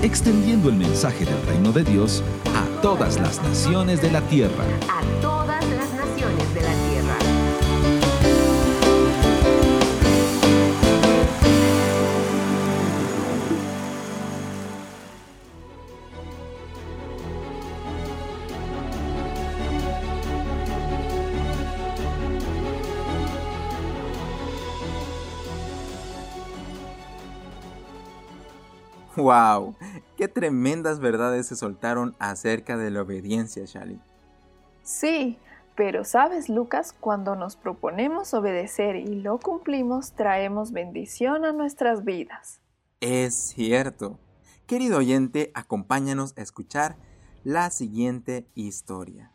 Extendiendo 0.00 0.68
el 0.68 0.76
mensaje 0.76 1.24
del 1.24 1.42
reino 1.44 1.72
de 1.72 1.82
Dios 1.82 2.22
a 2.54 2.80
todas 2.82 3.18
las 3.18 3.42
naciones 3.42 4.00
de 4.00 4.12
la 4.12 4.20
tierra. 4.20 4.64
A 4.88 5.20
todas 5.20 5.68
las 5.70 5.92
naciones 5.92 6.54
de 6.54 6.60
la 6.60 6.72
tierra. 6.72 7.18
¡Wow! 29.16 29.77
¡Qué 30.18 30.26
tremendas 30.26 30.98
verdades 30.98 31.46
se 31.46 31.54
soltaron 31.54 32.16
acerca 32.18 32.76
de 32.76 32.90
la 32.90 33.02
obediencia, 33.02 33.62
Shali! 33.66 34.00
Sí, 34.82 35.38
pero 35.76 36.02
sabes, 36.02 36.48
Lucas, 36.48 36.92
cuando 36.92 37.36
nos 37.36 37.54
proponemos 37.54 38.34
obedecer 38.34 38.96
y 38.96 39.20
lo 39.20 39.38
cumplimos, 39.38 40.14
traemos 40.14 40.72
bendición 40.72 41.44
a 41.44 41.52
nuestras 41.52 42.04
vidas. 42.04 42.60
Es 43.00 43.36
cierto. 43.36 44.18
Querido 44.66 44.98
oyente, 44.98 45.52
acompáñanos 45.54 46.36
a 46.36 46.42
escuchar 46.42 46.96
la 47.44 47.70
siguiente 47.70 48.44
historia. 48.56 49.30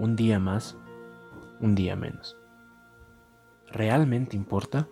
Un 0.00 0.16
día 0.16 0.38
más, 0.38 0.78
un 1.60 1.74
día 1.74 1.94
menos. 1.94 2.34
¿Realmente 3.70 4.34
importa? 4.34 4.88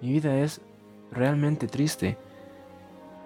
Mi 0.00 0.10
vida 0.10 0.38
es 0.38 0.62
realmente 1.12 1.66
triste. 1.66 2.16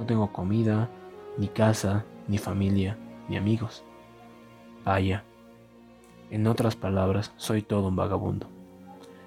No 0.01 0.05
tengo 0.05 0.33
comida, 0.33 0.91
ni 1.39 1.47
casa, 1.47 2.05
ni 2.27 2.39
familia, 2.39 2.99
ni 3.29 3.37
amigos. 3.37 3.85
Vaya. 4.85 5.23
En 6.33 6.49
otras 6.49 6.75
palabras, 6.75 7.33
soy 7.37 7.63
todo 7.63 7.87
un 7.87 7.95
vagabundo. 7.95 8.49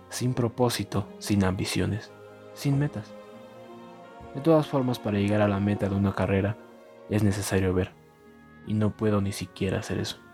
Sin 0.10 0.34
propósito, 0.34 1.08
sin 1.20 1.46
ambiciones, 1.46 2.12
sin 2.54 2.78
metas. 2.78 3.14
De 4.34 4.42
todas 4.42 4.68
formas, 4.68 5.00
para 5.00 5.18
llegar 5.18 5.40
a 5.40 5.48
la 5.48 5.62
meta 5.62 5.88
de 5.88 5.96
una 5.96 6.14
carrera, 6.14 6.58
es 7.10 7.24
necesario 7.24 7.74
ver. 7.74 7.94
Y 8.68 8.74
no 8.74 8.98
puedo 8.98 9.22
ni 9.22 9.32
siquiera 9.32 9.80
hacer 9.80 10.00
eso. 10.00 10.25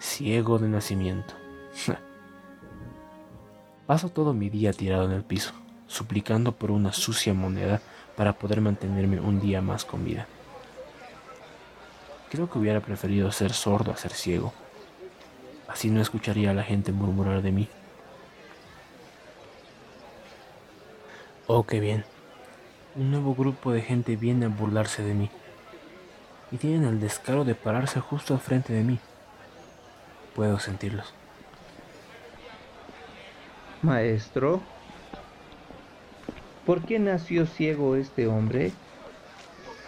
Ciego 0.00 0.58
de 0.58 0.68
nacimiento. 0.68 1.34
Paso 3.86 4.10
todo 4.10 4.32
mi 4.32 4.48
día 4.48 4.72
tirado 4.72 5.06
en 5.06 5.12
el 5.12 5.24
piso, 5.24 5.52
suplicando 5.86 6.52
por 6.52 6.70
una 6.70 6.92
sucia 6.92 7.34
moneda 7.34 7.80
para 8.16 8.34
poder 8.34 8.60
mantenerme 8.60 9.20
un 9.20 9.40
día 9.40 9.60
más 9.60 9.84
con 9.84 10.04
vida. 10.04 10.26
Creo 12.30 12.48
que 12.48 12.58
hubiera 12.58 12.80
preferido 12.80 13.32
ser 13.32 13.52
sordo 13.52 13.90
a 13.90 13.96
ser 13.96 14.12
ciego. 14.12 14.52
Así 15.66 15.90
no 15.90 16.00
escucharía 16.00 16.50
a 16.50 16.54
la 16.54 16.62
gente 16.62 16.92
murmurar 16.92 17.42
de 17.42 17.52
mí. 17.52 17.68
Oh, 21.46 21.64
qué 21.64 21.80
bien. 21.80 22.04
Un 22.94 23.10
nuevo 23.10 23.34
grupo 23.34 23.72
de 23.72 23.82
gente 23.82 24.16
viene 24.16 24.46
a 24.46 24.48
burlarse 24.48 25.02
de 25.02 25.14
mí. 25.14 25.30
Y 26.52 26.58
tienen 26.58 26.84
el 26.84 27.00
descaro 27.00 27.44
de 27.44 27.54
pararse 27.54 28.00
justo 28.00 28.34
al 28.34 28.40
frente 28.40 28.72
de 28.72 28.82
mí. 28.84 29.00
Puedo 30.38 30.60
sentirlos. 30.60 31.12
Maestro, 33.82 34.62
¿por 36.64 36.82
qué 36.82 37.00
nació 37.00 37.44
ciego 37.44 37.96
este 37.96 38.28
hombre? 38.28 38.70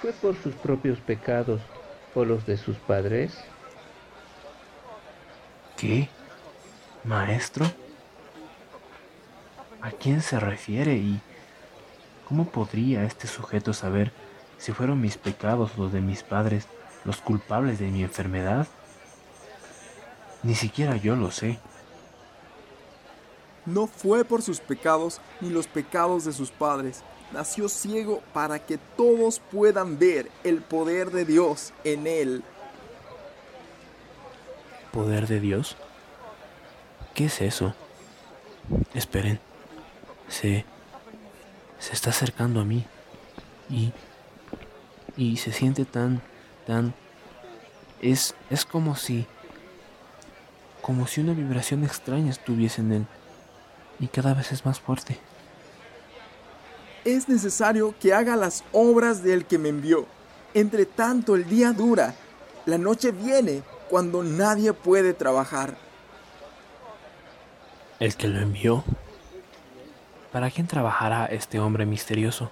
¿Fue 0.03 0.13
por 0.13 0.35
sus 0.35 0.57
propios 0.57 0.99
pecados 0.99 1.61
o 2.17 2.25
los 2.25 2.47
de 2.47 2.57
sus 2.57 2.77
padres? 2.79 3.39
¿Qué? 5.77 6.09
¿Maestro? 7.05 7.67
¿A 9.81 9.93
quién 9.93 10.21
se 10.21 10.41
refiere 10.41 10.97
y 10.97 11.21
cómo 12.29 12.47
podría 12.47 13.05
este 13.05 13.29
sujeto 13.29 13.73
saber 13.73 14.11
si 14.59 14.73
fueron 14.73 15.01
mis 15.01 15.17
pecados 15.17 15.79
los 15.79 15.93
de 15.93 16.01
mis 16.01 16.25
padres 16.25 16.67
los 17.05 17.19
culpables 17.19 17.79
de 17.79 17.87
mi 17.93 18.03
enfermedad? 18.03 18.67
Ni 20.43 20.55
siquiera 20.55 20.97
yo 20.97 21.17
lo 21.17 21.31
sé. 21.31 21.59
No 23.67 23.87
fue 23.87 24.25
por 24.25 24.43
sus 24.43 24.61
pecados 24.61 25.21
ni 25.41 25.51
los 25.51 25.67
pecados 25.67 26.25
de 26.25 26.33
sus 26.33 26.51
padres. 26.51 27.03
Nació 27.33 27.69
ciego 27.69 28.23
para 28.33 28.59
que 28.59 28.79
todos 28.97 29.41
puedan 29.53 29.99
ver 29.99 30.31
el 30.43 30.63
poder 30.63 31.11
de 31.11 31.25
Dios 31.25 31.73
en 31.85 32.07
él. 32.07 32.43
¿Poder 34.93 35.29
de 35.29 35.39
Dios? 35.39 35.77
¿Qué 37.15 37.27
es 37.27 37.41
eso? 37.41 37.75
Esperen. 38.95 39.39
Se... 40.29 40.65
se 41.79 41.93
está 41.93 42.11
acercando 42.11 42.61
a 42.61 42.65
mí. 42.65 42.85
Y... 43.69 43.93
y 45.17 45.37
se 45.37 45.53
siente 45.53 45.85
tan... 45.85 46.23
tan... 46.67 46.95
es... 48.01 48.35
es 48.49 48.65
como 48.65 48.97
si... 48.97 49.27
como 50.83 51.07
si 51.07 51.21
una 51.21 51.33
vibración 51.33 51.85
extraña 51.85 52.31
estuviese 52.31 52.81
en 52.81 52.93
él. 52.93 53.07
Y 53.99 54.09
cada 54.09 54.35
vez 54.35 54.53
es 54.53 54.65
más 54.65 54.81
fuerte. 54.81 55.19
Es 57.05 57.29
necesario 57.29 57.95
que 57.99 58.13
haga 58.13 58.37
las 58.37 58.65
obras 58.73 59.23
del 59.23 59.45
que 59.45 59.59
me 59.59 59.69
envió. 59.69 60.07
Entre 60.55 60.87
tanto 60.87 61.37
el 61.37 61.49
día 61.49 61.73
dura. 61.73 62.15
La 62.67 62.79
noche 62.79 63.13
viene 63.13 63.63
cuando 63.89 64.23
nadie 64.23 64.73
puede 64.73 65.15
trabajar. 65.15 65.77
¿El 67.99 68.17
que 68.17 68.29
lo 68.29 68.41
envió? 68.41 68.85
¿Para 70.33 70.51
quién 70.51 70.67
trabajará 70.67 71.27
este 71.27 71.59
hombre 71.59 71.87
misterioso? 71.87 72.51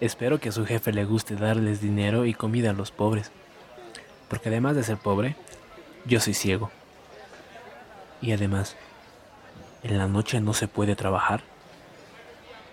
Espero 0.00 0.40
que 0.40 0.48
a 0.48 0.52
su 0.52 0.66
jefe 0.66 0.92
le 0.92 1.04
guste 1.04 1.36
darles 1.36 1.80
dinero 1.80 2.26
y 2.26 2.34
comida 2.34 2.70
a 2.70 2.72
los 2.74 2.90
pobres, 2.90 3.30
porque 4.28 4.48
además 4.48 4.74
de 4.74 4.82
ser 4.82 4.96
pobre, 4.96 5.36
yo 6.04 6.20
soy 6.20 6.34
ciego. 6.34 6.70
Y 8.20 8.32
además, 8.32 8.76
¿en 9.82 9.98
la 9.98 10.06
noche 10.06 10.40
no 10.40 10.54
se 10.54 10.68
puede 10.68 10.96
trabajar? 10.96 11.42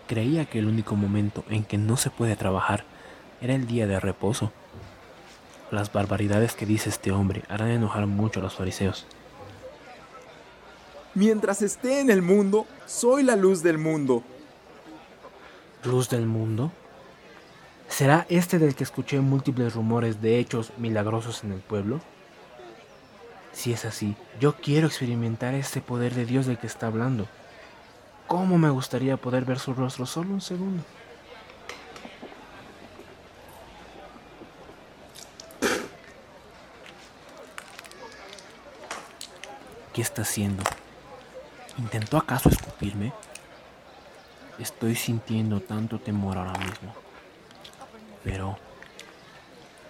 Creía 0.07 0.45
que 0.45 0.59
el 0.59 0.67
único 0.67 0.95
momento 0.95 1.43
en 1.49 1.63
que 1.63 1.77
no 1.77 1.97
se 1.97 2.09
puede 2.09 2.35
trabajar 2.35 2.83
era 3.41 3.53
el 3.53 3.67
día 3.67 3.87
de 3.87 3.99
reposo. 3.99 4.51
Las 5.71 5.93
barbaridades 5.93 6.55
que 6.55 6.65
dice 6.65 6.89
este 6.89 7.11
hombre 7.11 7.43
harán 7.47 7.69
enojar 7.69 8.07
mucho 8.07 8.39
a 8.39 8.43
los 8.43 8.55
fariseos. 8.55 9.05
Mientras 11.13 11.61
esté 11.61 11.99
en 11.99 12.09
el 12.09 12.21
mundo, 12.21 12.65
soy 12.85 13.23
la 13.23 13.35
luz 13.35 13.61
del 13.61 13.77
mundo. 13.77 14.23
¿Luz 15.83 16.09
del 16.09 16.25
mundo? 16.25 16.71
¿Será 17.87 18.25
este 18.29 18.59
del 18.59 18.75
que 18.75 18.83
escuché 18.83 19.19
múltiples 19.19 19.73
rumores 19.73 20.21
de 20.21 20.39
hechos 20.39 20.71
milagrosos 20.77 21.43
en 21.43 21.53
el 21.53 21.59
pueblo? 21.59 21.99
Si 23.53 23.73
es 23.73 23.85
así, 23.85 24.15
yo 24.39 24.55
quiero 24.55 24.87
experimentar 24.87 25.53
este 25.53 25.81
poder 25.81 26.13
de 26.13 26.25
Dios 26.25 26.45
del 26.45 26.57
que 26.57 26.67
está 26.67 26.87
hablando. 26.87 27.27
¿Cómo 28.27 28.57
me 28.57 28.69
gustaría 28.69 29.17
poder 29.17 29.43
ver 29.45 29.59
su 29.59 29.73
rostro 29.73 30.05
solo 30.05 30.33
un 30.33 30.41
segundo? 30.41 30.83
¿Qué 39.93 40.01
está 40.01 40.21
haciendo? 40.21 40.63
¿Intentó 41.77 42.17
acaso 42.17 42.49
escupirme? 42.49 43.11
Estoy 44.59 44.95
sintiendo 44.95 45.59
tanto 45.59 45.99
temor 45.99 46.37
ahora 46.37 46.57
mismo. 46.59 46.93
Pero 48.23 48.57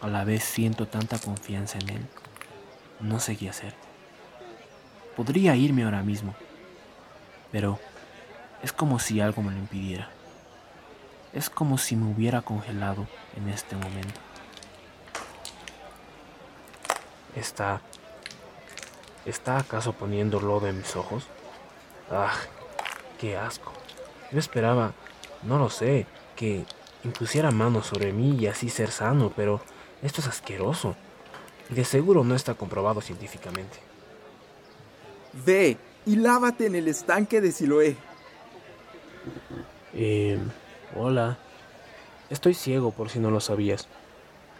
a 0.02 0.08
la 0.08 0.24
vez 0.24 0.44
siento 0.44 0.88
tanta 0.88 1.20
confianza 1.20 1.78
en 1.80 1.90
él. 1.90 2.08
No 3.00 3.20
sé 3.20 3.38
qué 3.38 3.50
hacer. 3.50 3.74
Podría 5.16 5.56
irme 5.56 5.84
ahora 5.84 6.04
mismo. 6.04 6.36
Pero 7.52 7.80
es 8.62 8.74
como 8.74 9.00
si 9.00 9.22
algo 9.22 9.42
me 9.42 9.52
lo 9.52 9.58
impidiera. 9.58 10.10
Es 11.34 11.50
como 11.50 11.78
si 11.78 11.96
me 11.96 12.12
hubiera 12.12 12.42
congelado 12.42 13.08
en 13.36 13.50
este 13.50 13.76
momento. 13.76 14.20
¿Está... 17.36 17.82
¿Está 19.26 19.58
acaso 19.58 19.94
poniendo 19.94 20.40
lodo 20.40 20.68
en 20.68 20.78
mis 20.78 20.96
ojos? 20.96 21.28
¡Ah! 22.10 22.34
¡Qué 23.20 23.38
asco! 23.38 23.74
Yo 24.32 24.40
esperaba, 24.40 24.94
no 25.44 25.60
lo 25.60 25.70
sé, 25.70 26.08
que 26.36 26.66
impusiera 27.04 27.52
manos 27.52 27.88
sobre 27.88 28.14
mí 28.14 28.38
y 28.40 28.48
así 28.48 28.70
ser 28.70 28.92
sano, 28.92 29.32
pero 29.36 29.62
esto 30.02 30.22
es 30.22 30.28
asqueroso. 30.28 30.96
De 31.70 31.86
seguro 31.86 32.24
no 32.24 32.36
está 32.36 32.56
comprobado 32.56 33.00
científicamente. 33.02 33.78
Ve 35.46 35.78
y 36.06 36.16
lávate 36.16 36.66
en 36.66 36.76
el 36.76 36.88
estanque 36.88 37.42
de 37.42 37.52
Siloé. 37.52 37.96
Eh, 39.94 40.40
hola. 40.96 41.38
Estoy 42.30 42.54
ciego 42.54 42.92
por 42.92 43.10
si 43.10 43.20
no 43.20 43.32
lo 43.32 43.40
sabías. 43.40 43.88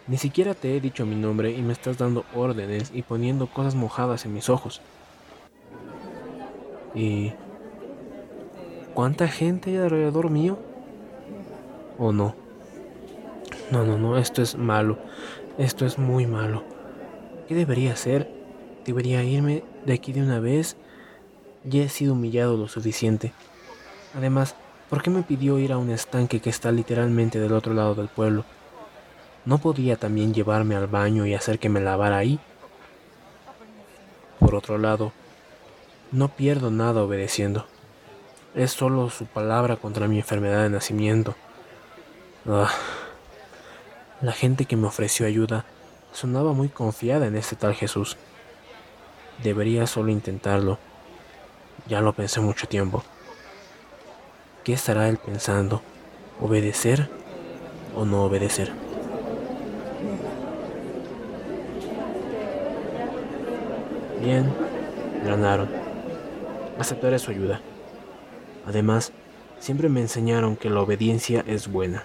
Ni 0.06 0.16
siquiera 0.16 0.54
te 0.54 0.76
he 0.76 0.80
dicho 0.80 1.06
mi 1.06 1.16
nombre 1.16 1.50
y 1.50 1.62
me 1.62 1.72
estás 1.72 1.98
dando 1.98 2.24
órdenes 2.34 2.90
y 2.94 3.02
poniendo 3.02 3.46
cosas 3.46 3.74
mojadas 3.74 4.24
en 4.24 4.34
mis 4.34 4.48
ojos. 4.48 4.80
¿Y 6.94 7.32
cuánta 8.94 9.28
gente 9.28 9.70
hay 9.70 9.76
alrededor 9.76 10.30
mío? 10.30 10.58
¿O 11.98 12.12
no? 12.12 12.34
No, 13.70 13.84
no, 13.84 13.98
no, 13.98 14.18
esto 14.18 14.42
es 14.42 14.56
malo. 14.56 14.98
Esto 15.58 15.86
es 15.86 15.98
muy 15.98 16.26
malo. 16.26 16.64
¿Qué 17.50 17.56
debería 17.56 17.94
hacer? 17.94 18.30
Debería 18.86 19.24
irme 19.24 19.64
de 19.84 19.92
aquí 19.92 20.12
de 20.12 20.22
una 20.22 20.38
vez. 20.38 20.76
Ya 21.64 21.82
he 21.82 21.88
sido 21.88 22.12
humillado 22.12 22.56
lo 22.56 22.68
suficiente. 22.68 23.32
Además, 24.14 24.54
¿por 24.88 25.02
qué 25.02 25.10
me 25.10 25.24
pidió 25.24 25.58
ir 25.58 25.72
a 25.72 25.78
un 25.78 25.90
estanque 25.90 26.38
que 26.38 26.48
está 26.48 26.70
literalmente 26.70 27.40
del 27.40 27.52
otro 27.52 27.74
lado 27.74 27.96
del 27.96 28.06
pueblo? 28.06 28.44
¿No 29.44 29.58
podía 29.58 29.96
también 29.96 30.32
llevarme 30.32 30.76
al 30.76 30.86
baño 30.86 31.26
y 31.26 31.34
hacer 31.34 31.58
que 31.58 31.68
me 31.68 31.80
lavara 31.80 32.18
ahí? 32.18 32.38
Por 34.38 34.54
otro 34.54 34.78
lado, 34.78 35.10
no 36.12 36.28
pierdo 36.28 36.70
nada 36.70 37.02
obedeciendo. 37.02 37.66
Es 38.54 38.70
solo 38.70 39.10
su 39.10 39.26
palabra 39.26 39.74
contra 39.74 40.06
mi 40.06 40.18
enfermedad 40.18 40.62
de 40.62 40.70
nacimiento. 40.70 41.34
Ah, 42.48 42.70
la 44.20 44.30
gente 44.30 44.66
que 44.66 44.76
me 44.76 44.86
ofreció 44.86 45.26
ayuda 45.26 45.64
sonaba 46.12 46.52
muy 46.52 46.68
confiada 46.68 47.26
en 47.26 47.36
este 47.36 47.56
tal 47.56 47.74
Jesús. 47.74 48.16
Debería 49.42 49.86
solo 49.86 50.10
intentarlo. 50.10 50.78
Ya 51.88 52.00
lo 52.00 52.12
pensé 52.12 52.40
mucho 52.40 52.68
tiempo. 52.68 53.02
¿Qué 54.64 54.74
estará 54.74 55.08
él 55.08 55.16
pensando? 55.16 55.82
¿Obedecer 56.40 57.08
o 57.96 58.04
no 58.04 58.24
obedecer? 58.24 58.72
Bien, 64.20 64.52
ganaron. 65.24 65.70
Aceptaré 66.78 67.18
su 67.18 67.30
ayuda. 67.30 67.62
Además, 68.66 69.12
siempre 69.58 69.88
me 69.88 70.00
enseñaron 70.00 70.56
que 70.56 70.68
la 70.68 70.80
obediencia 70.80 71.42
es 71.46 71.68
buena. 71.68 72.04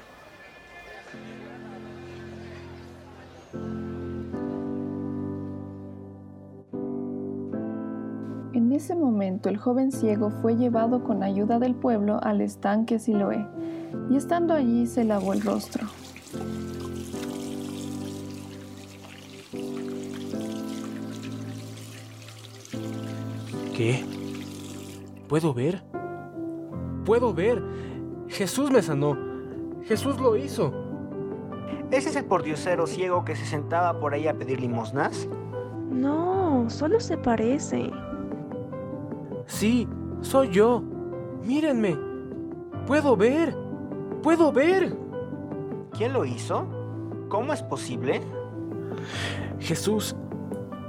Joven 9.65 9.91
ciego 9.91 10.30
fue 10.30 10.56
llevado 10.56 11.04
con 11.04 11.23
ayuda 11.23 11.58
del 11.58 11.73
pueblo 11.73 12.19
al 12.21 12.39
estanque 12.41 12.99
Siloé, 12.99 13.47
y 14.12 14.15
estando 14.15 14.54
allí 14.54 14.86
se 14.86 15.04
lavó 15.04 15.34
el 15.34 15.41
rostro. 15.41 15.88
¿Qué? 23.75 24.06
¿Puedo 25.28 25.51
ver? 25.56 25.82
¡Puedo 27.04 27.34
ver! 27.34 27.63
Jesús 28.28 28.69
me 28.69 28.84
sanó. 28.84 29.17
Jesús 29.86 30.19
lo 30.21 30.38
hizo. 30.38 30.71
¿Ese 31.89 32.10
es 32.10 32.15
el 32.17 32.25
pordiosero 32.25 32.86
ciego 32.86 33.25
que 33.25 33.36
se 33.36 33.45
sentaba 33.47 33.99
por 33.99 34.13
ahí 34.13 34.28
a 34.28 34.38
pedir 34.38 34.62
limosnas? 34.62 35.28
No, 35.89 36.69
solo 36.69 36.99
se 36.99 37.17
parece. 37.17 37.91
Sí, 39.47 39.88
soy 40.21 40.49
yo. 40.49 40.81
Mírenme. 41.43 41.97
Puedo 42.88 43.15
ver. 43.15 43.55
Puedo 44.21 44.51
ver. 44.51 44.97
¿Quién 45.91 46.13
lo 46.13 46.25
hizo? 46.25 46.67
¿Cómo 47.29 47.53
es 47.53 47.62
posible? 47.63 48.21
Jesús. 49.60 50.15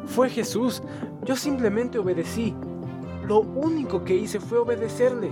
Fue 0.06 0.28
Jesús. 0.30 0.82
Yo 1.24 1.36
simplemente 1.36 1.98
obedecí. 1.98 2.54
Lo 3.26 3.40
único 3.40 4.04
que 4.04 4.14
hice 4.14 4.40
fue 4.40 4.58
obedecerle. 4.58 5.30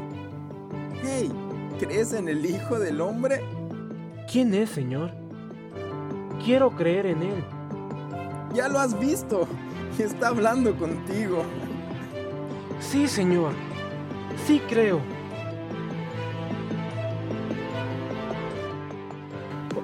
Hey, 1.03 1.31
¿crees 1.79 2.13
en 2.13 2.29
el 2.29 2.45
Hijo 2.45 2.79
del 2.79 3.01
Hombre? 3.01 3.41
¿Quién 4.31 4.53
es, 4.55 4.71
Señor? 4.71 5.13
Quiero 6.45 6.71
creer 6.71 7.07
en 7.07 7.23
Él. 7.23 7.45
Ya 8.53 8.69
lo 8.69 8.79
has 8.79 8.99
visto. 8.99 9.47
Está 9.99 10.29
hablando 10.29 10.77
contigo. 10.77 11.45
Sí, 12.91 13.09
Señor. 13.09 13.53
Sí 14.47 14.61
creo. 14.69 15.01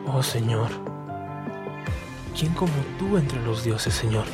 Oh, 0.07 0.23
Señor. 0.23 0.69
¿Quién 2.39 2.53
como 2.55 2.73
tú 2.99 3.17
entre 3.17 3.41
los 3.43 3.65
dioses, 3.65 3.95
Señor? 3.95 4.25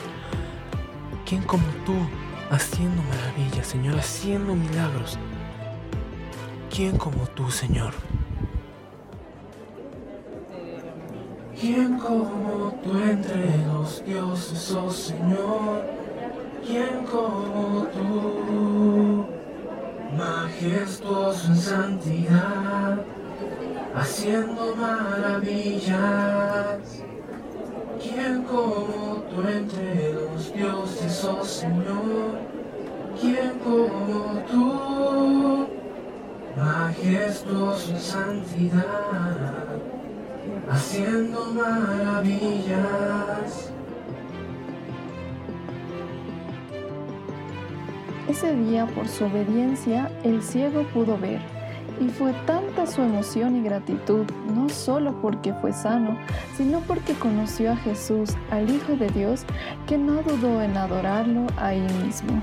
¿Quién 1.24 1.42
como 1.42 1.64
tú 1.84 1.94
haciendo 2.50 3.02
maravillas, 3.02 3.66
Señor, 3.66 3.98
haciendo 3.98 4.54
milagros? 4.54 5.18
¿Quién 6.70 6.98
como 6.98 7.26
tú, 7.28 7.50
Señor? 7.50 7.94
¿Quién 11.58 11.98
como 11.98 12.78
tú 12.84 12.98
entre 12.98 13.66
los 13.66 14.04
dioses, 14.04 14.70
oh 14.72 14.90
Señor? 14.90 15.95
¿Quién 16.66 17.04
como 17.04 17.86
tú? 17.94 19.24
Majestuoso 20.18 21.46
en 21.52 21.56
santidad, 21.56 22.98
haciendo 23.94 24.74
maravillas. 24.74 25.94
¿Quién 28.02 28.42
como 28.42 29.22
tú 29.30 29.42
entre 29.46 30.12
los 30.14 30.52
dioses, 30.52 31.24
oh 31.24 31.44
Señor? 31.44 32.40
¿Quién 33.20 33.60
como 33.62 34.42
tú? 34.50 35.68
Majestuoso 36.56 37.92
en 37.92 38.00
santidad, 38.00 39.68
haciendo 40.68 41.46
maravillas. 41.52 42.96
Ese 48.36 48.54
día, 48.54 48.84
por 48.84 49.08
su 49.08 49.24
obediencia, 49.24 50.12
el 50.22 50.42
ciego 50.42 50.82
pudo 50.92 51.16
ver, 51.16 51.40
y 51.98 52.10
fue 52.10 52.34
tanta 52.44 52.86
su 52.86 53.00
emoción 53.00 53.56
y 53.56 53.62
gratitud, 53.62 54.26
no 54.54 54.68
solo 54.68 55.22
porque 55.22 55.54
fue 55.54 55.72
sano, 55.72 56.18
sino 56.54 56.80
porque 56.80 57.14
conoció 57.14 57.72
a 57.72 57.76
Jesús, 57.76 58.36
al 58.50 58.68
Hijo 58.68 58.94
de 58.94 59.08
Dios, 59.08 59.46
que 59.86 59.96
no 59.96 60.20
dudó 60.20 60.60
en 60.60 60.76
adorarlo 60.76 61.46
ahí 61.56 61.80
mismo. 62.04 62.42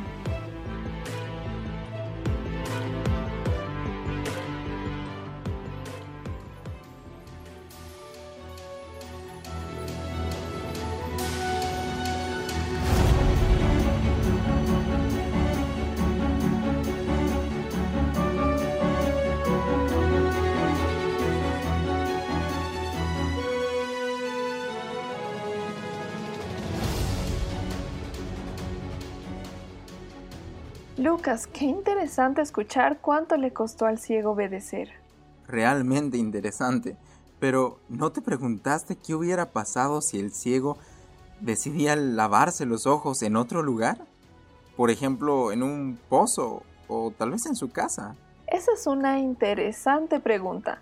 Lucas, 30.97 31.47
qué 31.47 31.65
interesante 31.65 32.41
escuchar 32.41 32.99
cuánto 33.01 33.36
le 33.36 33.51
costó 33.51 33.88
al 33.88 33.97
ciego 33.97 34.32
obedecer. 34.32 34.91
Realmente 35.47 36.17
interesante. 36.17 36.95
Pero 37.39 37.79
¿no 37.89 38.12
te 38.12 38.21
preguntaste 38.21 38.95
qué 38.95 39.15
hubiera 39.15 39.51
pasado 39.51 40.01
si 40.01 40.19
el 40.19 40.32
ciego 40.32 40.77
decidía 41.41 41.95
lavarse 41.95 42.67
los 42.67 42.86
ojos 42.86 43.23
en 43.23 43.36
otro 43.36 43.63
lugar? 43.63 44.06
Por 44.77 44.91
ejemplo, 44.91 45.51
en 45.51 45.63
un 45.63 45.99
pozo 46.10 46.62
o 46.88 47.12
tal 47.12 47.32
vez 47.32 47.47
en 47.47 47.56
su 47.56 47.71
casa. 47.71 48.15
Esa 48.47 48.71
es 48.73 48.86
una 48.86 49.19
interesante 49.19 50.19
pregunta. 50.19 50.79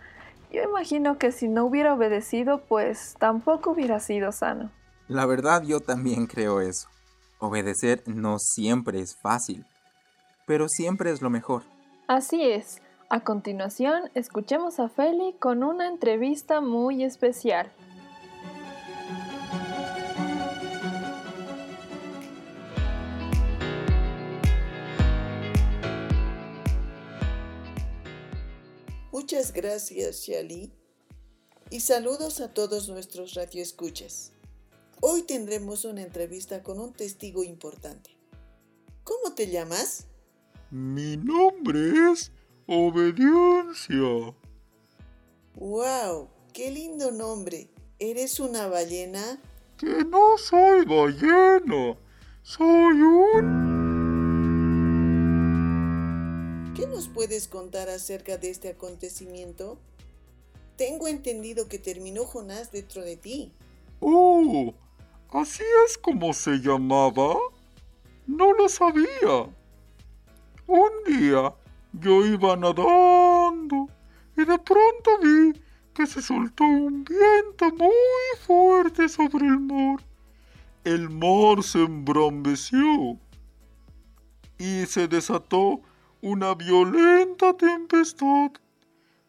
Yo 0.52 0.62
imagino 0.62 1.17
que 1.17 1.32
si 1.32 1.47
no 1.47 1.63
hubiera 1.63 1.93
obedecido, 1.93 2.62
pues 2.67 3.15
tampoco 3.17 3.71
hubiera 3.71 4.02
sido 4.02 4.34
sano. 4.34 4.71
La 5.08 5.26
verdad 5.26 5.63
yo 5.63 5.80
también 5.80 6.28
creo 6.28 6.60
eso. 6.60 6.89
Obedecer 7.39 8.04
no 8.06 8.38
siempre 8.39 9.00
es 9.00 9.15
fácil, 9.15 9.65
pero 10.52 10.68
siempre 10.68 11.10
es 11.12 11.22
lo 11.22 11.30
mejor. 11.30 11.64
Así 12.08 12.44
es. 12.44 12.82
A 13.08 13.24
continuación, 13.24 14.12
escuchemos 14.16 14.82
a 14.82 14.90
Feli 14.90 15.34
con 15.40 15.64
una 15.64 15.88
entrevista 15.88 16.60
muy 16.60 17.06
especial. 17.06 17.72
Muchas 29.14 29.54
gracias, 29.54 30.18
Shali. 30.18 30.74
Y 31.70 31.80
saludos 31.80 32.42
a 32.42 32.54
todos 32.54 32.90
nuestros 32.90 33.36
radioescuchas. 33.36 34.34
Hoy 35.00 35.22
tendremos 35.22 35.86
una 35.86 36.02
entrevista 36.02 36.62
con 36.62 36.78
un 36.78 36.92
testigo 36.92 37.42
importante. 37.46 38.10
¿Cómo 39.06 39.34
te 39.34 39.48
llamas? 39.50 40.08
Mi 40.72 41.18
nombre 41.18 42.12
es 42.14 42.32
Obediencia. 42.66 44.34
¡Wow! 45.56 46.30
¡Qué 46.54 46.72
lindo 46.72 47.12
nombre! 47.12 47.70
¿Eres 48.00 48.40
una 48.40 48.68
ballena? 48.68 49.38
Que 49.78 50.06
no 50.06 50.38
soy 50.38 50.86
ballena. 50.86 51.98
Soy 52.42 53.02
un... 53.02 53.92
¿Qué 56.74 56.88
nos 56.88 57.10
puedes 57.10 57.50
contar 57.50 57.90
acerca 57.90 58.38
de 58.38 58.50
este 58.50 58.70
acontecimiento? 58.70 59.78
Tengo 60.78 61.10
entendido 61.10 61.68
que 61.68 61.80
terminó 61.80 62.24
Jonás 62.24 62.72
dentro 62.72 63.02
de 63.02 63.18
ti. 63.18 63.52
Oh, 64.00 64.74
¿así 65.32 65.64
es 65.86 65.98
como 65.98 66.32
se 66.32 66.60
llamaba? 66.60 67.36
No 68.26 68.54
lo 68.54 68.70
sabía. 68.70 69.54
Un 70.74 71.04
día 71.06 71.54
yo 71.92 72.26
iba 72.26 72.56
nadando 72.56 73.90
y 74.38 74.46
de 74.46 74.58
pronto 74.58 75.18
vi 75.22 75.62
que 75.94 76.08
se 76.08 76.22
soltó 76.22 76.64
un 76.64 77.04
viento 77.04 77.76
muy 77.76 78.38
fuerte 78.48 79.10
sobre 79.10 79.48
el 79.48 79.60
mar. 79.60 80.00
El 80.86 81.10
mar 81.10 81.62
se 81.62 81.84
embrambeció 81.84 83.20
y 84.58 84.86
se 84.86 85.10
desató 85.10 85.82
una 86.22 86.56
violenta 86.56 87.52
tempestad. 87.58 88.52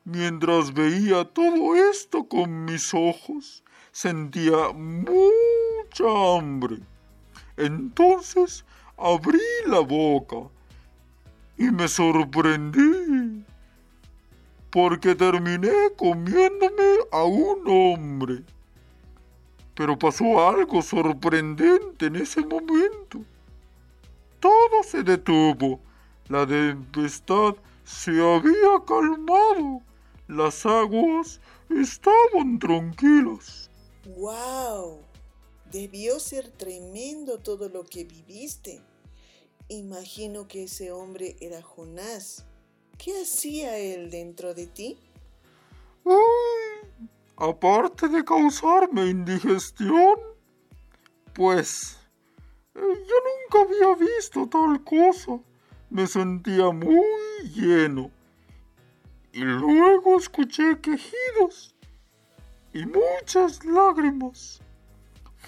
Mientras 0.05 0.73
veía 0.73 1.25
todo 1.25 1.75
esto 1.75 2.23
con 2.29 2.67
mis 2.67 2.95
ojos, 2.95 3.65
sentía 3.91 4.73
mucha 4.73 6.39
hambre. 6.39 6.77
Entonces 7.57 8.65
abrí 8.97 9.41
la 9.67 9.81
boca 9.81 10.49
y 11.63 11.71
me 11.71 11.87
sorprendí 11.87 13.45
porque 14.71 15.15
terminé 15.15 15.71
comiéndome 15.97 16.91
a 17.13 17.23
un 17.23 17.63
hombre. 17.69 18.43
Pero 19.77 19.97
pasó 19.97 20.49
algo 20.49 20.83
sorprendente 20.83 22.07
en 22.07 22.17
ese 22.17 22.41
momento. 22.41 23.25
Todo 24.41 24.83
se 24.83 25.05
detuvo. 25.05 25.79
La 26.29 26.45
tempestad 26.47 27.55
se 27.85 28.11
había 28.11 28.85
calmado. 28.85 29.83
Las 30.27 30.67
aguas 30.67 31.41
estaban 31.71 32.59
tranquilas. 32.59 33.71
¡Wow! 34.17 35.01
Debió 35.71 36.19
ser 36.19 36.49
tremendo 36.51 37.39
todo 37.39 37.69
lo 37.69 37.85
que 37.85 38.05
viviste. 38.05 38.83
Imagino 39.73 40.47
que 40.49 40.65
ese 40.65 40.93
hombre 40.93 41.35
era 41.41 41.63
Jonás. 41.63 42.45
¿Qué 42.99 43.23
hacía 43.23 43.79
él 43.79 44.11
dentro 44.11 44.53
de 44.53 44.67
ti? 44.67 44.99
Uy, 46.05 47.09
aparte 47.37 48.09
de 48.09 48.23
causarme 48.23 49.07
indigestión, 49.07 50.17
pues 51.33 51.97
eh, 52.75 52.81
yo 52.81 53.15
nunca 53.31 53.63
había 53.63 53.97
visto 53.97 54.47
tal 54.47 54.85
cosa. 54.85 55.41
Me 55.89 56.07
sentía 56.07 56.71
muy 56.71 57.01
lleno. 57.55 58.11
Y 59.33 59.41
luego 59.41 60.19
escuché 60.19 60.79
quejidos 60.83 61.75
y 62.75 62.85
muchas 62.85 63.65
lágrimas. 63.65 64.61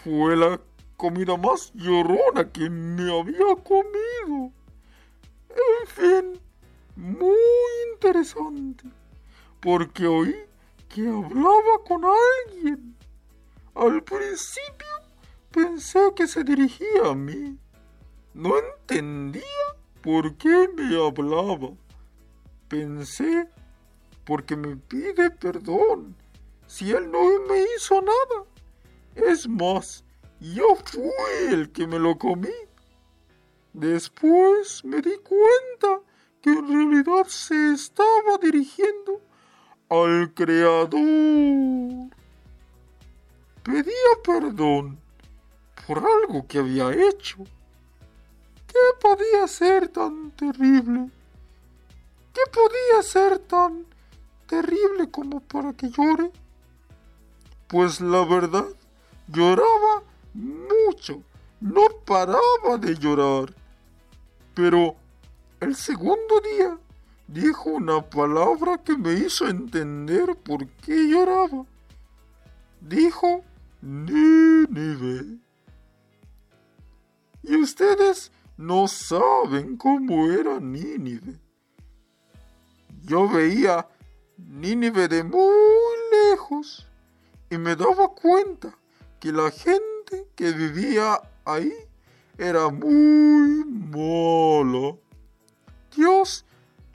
Fue 0.03 0.35
la 0.35 0.59
comida 0.97 1.37
más 1.37 1.73
llorona 1.75 2.51
que 2.51 2.69
me 2.71 3.11
había 3.19 3.57
comido. 3.63 4.53
En 5.51 5.87
fin, 5.87 6.41
muy 6.97 7.37
interesante, 7.93 8.85
porque 9.61 10.07
oí 10.07 10.35
que 10.89 11.07
hablaba 11.09 11.83
con 11.87 12.05
alguien. 12.05 12.97
Al 13.75 14.03
principio 14.03 14.87
pensé 15.51 15.99
que 16.15 16.27
se 16.27 16.45
dirigía 16.45 17.11
a 17.11 17.15
mí. 17.15 17.59
No 18.33 18.55
entendía 18.59 19.43
por 20.03 20.37
qué 20.37 20.69
me 20.75 20.97
hablaba. 20.97 21.71
Pensé 22.69 23.49
porque 24.25 24.57
me 24.57 24.77
pide 24.77 25.31
perdón 25.31 26.17
si 26.67 26.91
él 26.91 27.11
no 27.11 27.21
me 27.49 27.65
hizo 27.77 28.01
nada. 28.01 28.45
Es 29.15 29.49
más, 29.49 30.05
yo 30.41 30.77
fui 30.85 31.11
el 31.51 31.71
que 31.73 31.87
me 31.87 31.99
lo 31.99 32.19
comí. 32.19 32.49
Después 33.73 34.85
me 34.85 35.01
di 35.01 35.17
cuenta 35.19 36.01
que 36.41 36.51
en 36.51 36.69
realidad 36.69 37.27
se 37.27 37.73
estaba 37.73 38.39
dirigiendo 38.41 39.21
al 39.89 40.33
Creador. 40.35 41.01
Pedía 43.63 44.13
perdón 44.23 44.99
por 45.87 45.99
algo 45.99 46.47
que 46.47 46.59
había 46.59 46.93
hecho. 46.93 47.39
¿Qué 48.67 48.79
podía 49.01 49.47
ser 49.49 49.89
tan 49.89 50.31
terrible? 50.33 51.11
¿Qué 52.33 52.41
podía 52.53 53.03
ser 53.03 53.39
tan 53.39 53.87
terrible 54.47 55.11
como 55.11 55.41
para 55.41 55.73
que 55.73 55.89
llore? 55.89 56.31
Pues 57.69 58.01
la 58.01 58.25
verdad, 58.25 58.67
lloraba 59.29 60.03
mucho, 60.35 61.23
no 61.61 61.83
paraba 62.05 62.77
de 62.79 62.95
llorar. 62.97 63.55
Pero 64.55 64.97
el 65.61 65.75
segundo 65.75 66.41
día 66.41 66.79
dijo 67.27 67.71
una 67.71 68.03
palabra 68.03 68.79
que 68.79 68.97
me 68.97 69.15
hizo 69.15 69.49
entender 69.49 70.37
por 70.37 70.67
qué 70.85 71.09
lloraba. 71.09 71.65
Dijo 72.81 73.43
Nínive. 73.81 75.39
Y 77.43 77.57
ustedes 77.57 78.31
no 78.57 78.89
saben 78.89 79.77
cómo 79.77 80.31
era 80.31 80.61
Nínive. 80.61 81.39
Yo 83.03 83.29
veía 83.29 83.89
Nínive 84.37 85.09
de 85.09 85.25
muy 85.25 85.95
lejos 86.31 86.87
y 87.51 87.59
me 87.59 87.77
daba 87.77 88.09
cuenta 88.09 88.77
que 89.21 89.33
la 89.33 89.51
gente 89.51 89.94
que 90.35 90.53
vivía 90.53 91.21
ahí 91.45 91.73
era 92.39 92.69
muy 92.69 93.65
mala. 93.65 94.97
Dios 95.95 96.45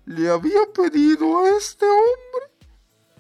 le 0.06 0.30
había 0.30 0.62
pedido 0.74 1.40
a 1.40 1.50
este 1.58 1.86
hombre, 1.86 2.52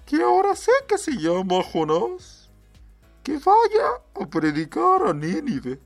que 0.05 0.21
ahora 0.21 0.55
sé 0.55 0.71
que 0.88 0.97
se 0.97 1.12
llama 1.12 1.63
Jonás, 1.63 2.49
que 3.23 3.33
vaya 3.33 4.01
a 4.19 4.25
predicar 4.25 5.07
a 5.07 5.13
Nínive. 5.13 5.79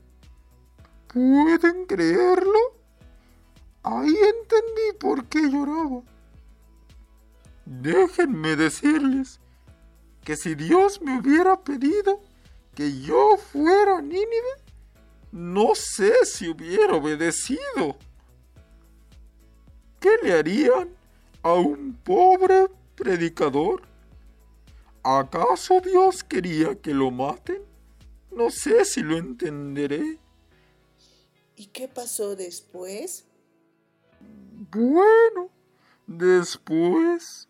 ¿Pueden 1.12 1.86
creerlo? 1.86 2.58
Ahí 3.82 4.16
entendí 4.16 4.98
por 4.98 5.26
qué 5.26 5.42
lloraba. 5.50 6.02
Déjenme 7.66 8.56
decirles 8.56 9.40
que 10.24 10.36
si 10.36 10.54
Dios 10.54 11.00
me 11.02 11.18
hubiera 11.20 11.60
pedido 11.60 12.20
que 12.74 13.00
yo 13.00 13.36
fuera 13.36 14.00
Nínive, 14.00 14.54
no 15.32 15.74
sé 15.74 16.24
si 16.24 16.48
hubiera 16.48 16.94
obedecido. 16.94 17.96
qué 20.00 20.16
le 20.22 20.32
harían 20.32 20.90
a 21.42 21.54
un 21.54 21.94
pobre 21.94 22.68
predicador? 22.94 23.82
¿Acaso 25.02 25.80
Dios 25.80 26.24
quería 26.24 26.74
que 26.74 26.94
lo 26.94 27.10
maten? 27.10 27.62
No 28.30 28.50
sé 28.50 28.84
si 28.84 29.02
lo 29.02 29.16
entenderé. 29.16 30.18
¿Y 31.56 31.66
qué 31.66 31.88
pasó 31.88 32.34
después? 32.34 33.26
Bueno, 34.70 35.50
después 36.06 37.48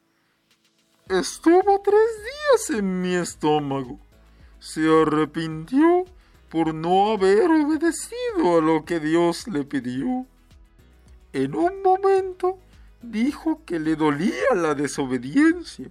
estuvo 1.09 1.81
tres 1.81 2.11
días 2.23 2.79
en 2.79 3.01
mi 3.01 3.15
estómago. 3.15 3.99
Se 4.65 4.81
arrepintió 4.89 6.07
por 6.49 6.73
no 6.73 7.13
haber 7.13 7.51
obedecido 7.51 8.57
a 8.57 8.63
lo 8.63 8.87
que 8.87 8.99
Dios 8.99 9.47
le 9.47 9.63
pidió. 9.65 10.25
En 11.35 11.55
un 11.55 11.83
momento 11.83 12.57
dijo 13.03 13.61
que 13.67 13.79
le 13.79 13.95
dolía 13.95 14.55
la 14.55 14.75
desobediencia 14.75 15.91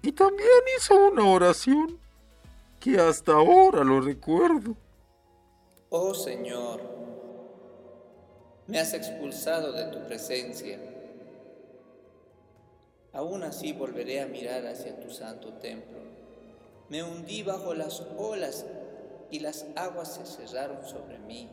y 0.00 0.12
también 0.12 0.48
hizo 0.74 0.96
una 1.08 1.26
oración 1.26 1.98
que 2.80 2.98
hasta 2.98 3.32
ahora 3.32 3.84
lo 3.84 4.00
recuerdo. 4.00 4.74
Oh 5.90 6.14
Señor, 6.14 6.80
me 8.66 8.80
has 8.80 8.94
expulsado 8.94 9.70
de 9.70 9.84
tu 9.92 10.02
presencia. 10.06 10.78
Aún 13.12 13.42
así 13.42 13.74
volveré 13.74 14.22
a 14.22 14.26
mirar 14.26 14.66
hacia 14.66 14.98
tu 14.98 15.10
santo 15.10 15.52
templo. 15.60 16.03
Me 16.88 17.02
hundí 17.02 17.42
bajo 17.42 17.74
las 17.74 18.02
olas 18.16 18.66
y 19.30 19.40
las 19.40 19.66
aguas 19.74 20.14
se 20.14 20.26
cerraron 20.26 20.86
sobre 20.86 21.18
mí. 21.18 21.48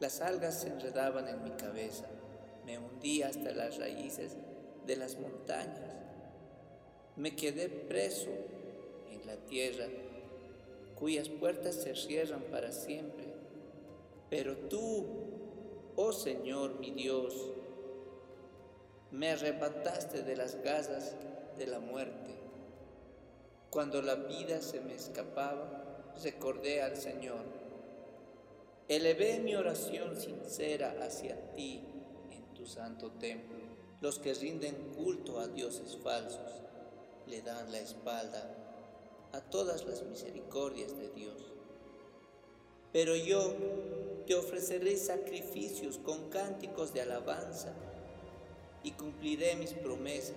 Las 0.00 0.20
algas 0.20 0.60
se 0.60 0.68
enredaban 0.68 1.28
en 1.28 1.42
mi 1.42 1.50
cabeza. 1.50 2.06
Me 2.66 2.78
hundí 2.78 3.22
hasta 3.22 3.52
las 3.52 3.78
raíces 3.78 4.36
de 4.86 4.96
las 4.96 5.18
montañas. 5.18 5.94
Me 7.16 7.34
quedé 7.36 7.68
preso 7.68 8.30
en 9.10 9.26
la 9.26 9.36
tierra, 9.36 9.86
cuyas 10.98 11.28
puertas 11.28 11.76
se 11.76 11.94
cierran 11.94 12.42
para 12.50 12.72
siempre. 12.72 13.24
Pero 14.30 14.56
tú, 14.56 15.06
oh 15.96 16.12
Señor 16.12 16.78
mi 16.80 16.90
Dios, 16.90 17.52
me 19.10 19.30
arrebataste 19.30 20.22
de 20.22 20.36
las 20.36 20.60
gazas 20.62 21.14
de 21.56 21.66
la 21.66 21.78
muerte. 21.78 22.13
Cuando 23.74 24.00
la 24.02 24.14
vida 24.14 24.62
se 24.62 24.80
me 24.80 24.94
escapaba, 24.94 26.12
recordé 26.22 26.80
al 26.80 26.96
Señor. 26.96 27.44
Elevé 28.86 29.40
mi 29.40 29.56
oración 29.56 30.14
sincera 30.14 30.94
hacia 31.04 31.52
ti 31.54 31.82
en 32.30 32.54
tu 32.54 32.66
santo 32.66 33.10
templo. 33.18 33.58
Los 34.00 34.20
que 34.20 34.32
rinden 34.32 34.76
culto 34.96 35.40
a 35.40 35.48
dioses 35.48 35.98
falsos 36.04 36.62
le 37.26 37.42
dan 37.42 37.72
la 37.72 37.80
espalda 37.80 38.48
a 39.32 39.40
todas 39.40 39.84
las 39.86 40.04
misericordias 40.04 40.96
de 40.96 41.08
Dios. 41.08 41.42
Pero 42.92 43.16
yo 43.16 43.56
te 44.24 44.36
ofreceré 44.36 44.96
sacrificios 44.96 45.98
con 45.98 46.30
cánticos 46.30 46.94
de 46.94 47.00
alabanza 47.00 47.74
y 48.84 48.92
cumpliré 48.92 49.56
mis 49.56 49.72
promesas, 49.72 50.36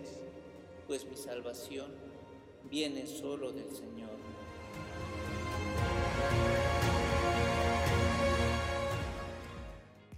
pues 0.87 1.05
mi 1.05 1.17
salvación 1.17 2.06
viene 2.69 3.05
solo 3.05 3.51
del 3.51 3.69
Señor. 3.75 4.09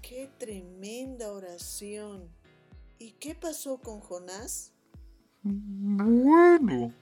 ¡Qué 0.01 0.29
tremenda 0.37 1.31
oración! 1.31 2.29
¿Y 2.97 3.11
qué 3.11 3.35
pasó 3.35 3.77
con 3.77 3.99
Jonás? 3.99 4.73
Bueno, 5.43 6.93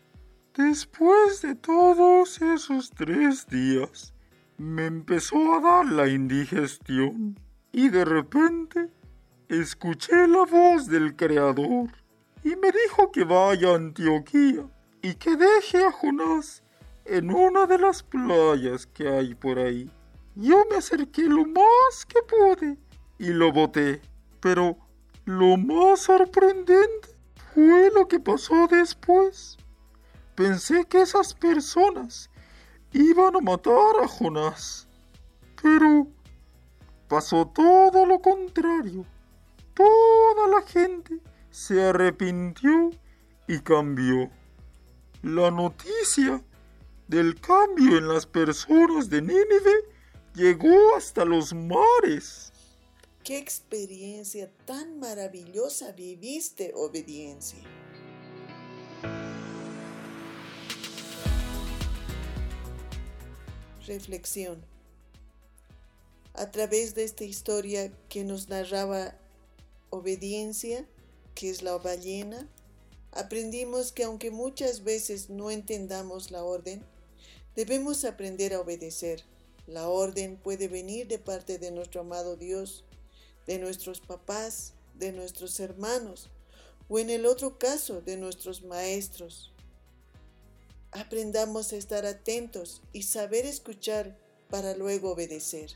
después 0.56 1.42
de 1.42 1.56
todos 1.56 2.42
esos 2.42 2.92
tres 2.92 3.48
días, 3.48 4.14
me 4.58 4.86
empezó 4.86 5.56
a 5.56 5.62
dar 5.62 5.86
la 5.86 6.08
indigestión 6.08 7.40
y 7.72 7.90
de 7.90 8.06
repente 8.06 8.90
escuché 9.48 10.28
la 10.28 10.46
voz 10.46 10.88
del 10.88 11.16
Creador 11.16 11.90
y 12.44 12.56
me 12.56 12.72
dijo 12.72 13.12
que 13.12 13.24
vaya 13.24 13.72
a 13.72 13.76
Antioquía 13.76 14.70
y 15.02 15.16
que 15.16 15.36
deje 15.36 15.86
a 15.86 15.92
Jonás 15.92 16.64
en 17.06 17.32
una 17.32 17.66
de 17.66 17.78
las 17.78 18.04
playas 18.04 18.86
que 18.88 19.08
hay 19.08 19.36
por 19.36 19.60
ahí. 19.60 19.92
Yo 20.36 20.64
me 20.70 20.78
acerqué 20.78 21.24
lo 21.24 21.46
más 21.46 22.06
que 22.08 22.20
pude 22.22 22.78
y 23.18 23.28
lo 23.28 23.52
boté, 23.52 24.02
pero 24.40 24.78
lo 25.26 25.58
más 25.58 26.02
sorprendente 26.02 27.10
fue 27.54 27.90
lo 27.94 28.08
que 28.08 28.20
pasó 28.20 28.68
después. 28.68 29.58
Pensé 30.36 30.86
que 30.86 31.02
esas 31.02 31.34
personas 31.34 32.30
iban 32.94 33.36
a 33.36 33.42
matar 33.42 34.04
a 34.04 34.08
Jonás. 34.08 34.88
Pero 35.62 36.08
pasó 37.08 37.48
todo 37.48 38.06
lo 38.06 38.20
contrario. 38.22 39.06
Toda 39.74 40.48
la 40.48 40.62
gente 40.62 41.20
se 41.50 41.84
arrepintió 41.84 42.92
y 43.48 43.60
cambió. 43.60 44.30
La 45.28 45.52
noticia 45.52 46.42
del 47.10 47.38
cambio 47.42 47.98
en 47.98 48.08
las 48.08 48.26
personas 48.26 49.10
de 49.10 49.22
Nínive 49.22 49.84
llegó 50.34 50.96
hasta 50.96 51.26
los 51.26 51.54
mares. 51.54 52.54
¿Qué 53.26 53.38
experiencia 53.38 54.50
tan 54.64 55.02
maravillosa 55.02 55.92
viviste, 55.92 56.72
obediencia? 56.74 57.60
Reflexión. 63.86 64.64
A 66.36 66.52
través 66.52 66.96
de 66.96 67.04
esta 67.04 67.26
historia 67.26 67.92
que 68.08 68.24
nos 68.24 68.48
narraba 68.48 69.14
obediencia, 69.90 70.88
que 71.36 71.50
es 71.50 71.64
la 71.64 71.78
ballena, 71.78 72.48
aprendimos 73.18 73.92
que 73.92 74.04
aunque 74.04 74.32
muchas 74.32 74.84
veces 74.84 75.30
no 75.30 75.52
entendamos 75.52 76.32
la 76.32 76.44
orden, 76.44 76.84
debemos 77.56 78.06
aprender 78.06 78.54
a 78.54 78.62
obedecer. 78.62 79.24
La 79.66 79.90
orden 79.90 80.38
puede 80.38 80.68
venir 80.68 81.08
de 81.08 81.20
parte 81.20 81.58
de 81.58 81.72
nuestro 81.72 82.02
amado 82.02 82.38
Dios 82.38 82.86
de 83.48 83.58
nuestros 83.58 84.02
papás, 84.02 84.74
de 84.94 85.12
nuestros 85.12 85.60
hermanos 85.60 86.30
o 86.90 87.00
en 87.00 87.10
el 87.10 87.26
otro 87.26 87.58
caso 87.58 88.02
de 88.02 88.18
nuestros 88.18 88.62
maestros. 88.64 89.54
Aprendamos 90.92 91.74
a 91.74 91.78
estar 91.78 92.06
atentos 92.06 92.82
y 92.94 93.04
saber 93.04 93.46
escuchar 93.46 94.18
para 94.50 94.76
luego 94.76 95.12
obedecer. 95.12 95.72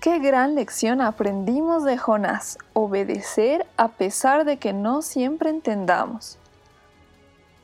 Qué 0.00 0.20
gran 0.20 0.54
lección 0.54 1.00
aprendimos 1.00 1.82
de 1.82 1.98
Jonás, 1.98 2.56
obedecer 2.72 3.66
a 3.76 3.88
pesar 3.88 4.44
de 4.44 4.56
que 4.56 4.72
no 4.72 5.02
siempre 5.02 5.50
entendamos. 5.50 6.38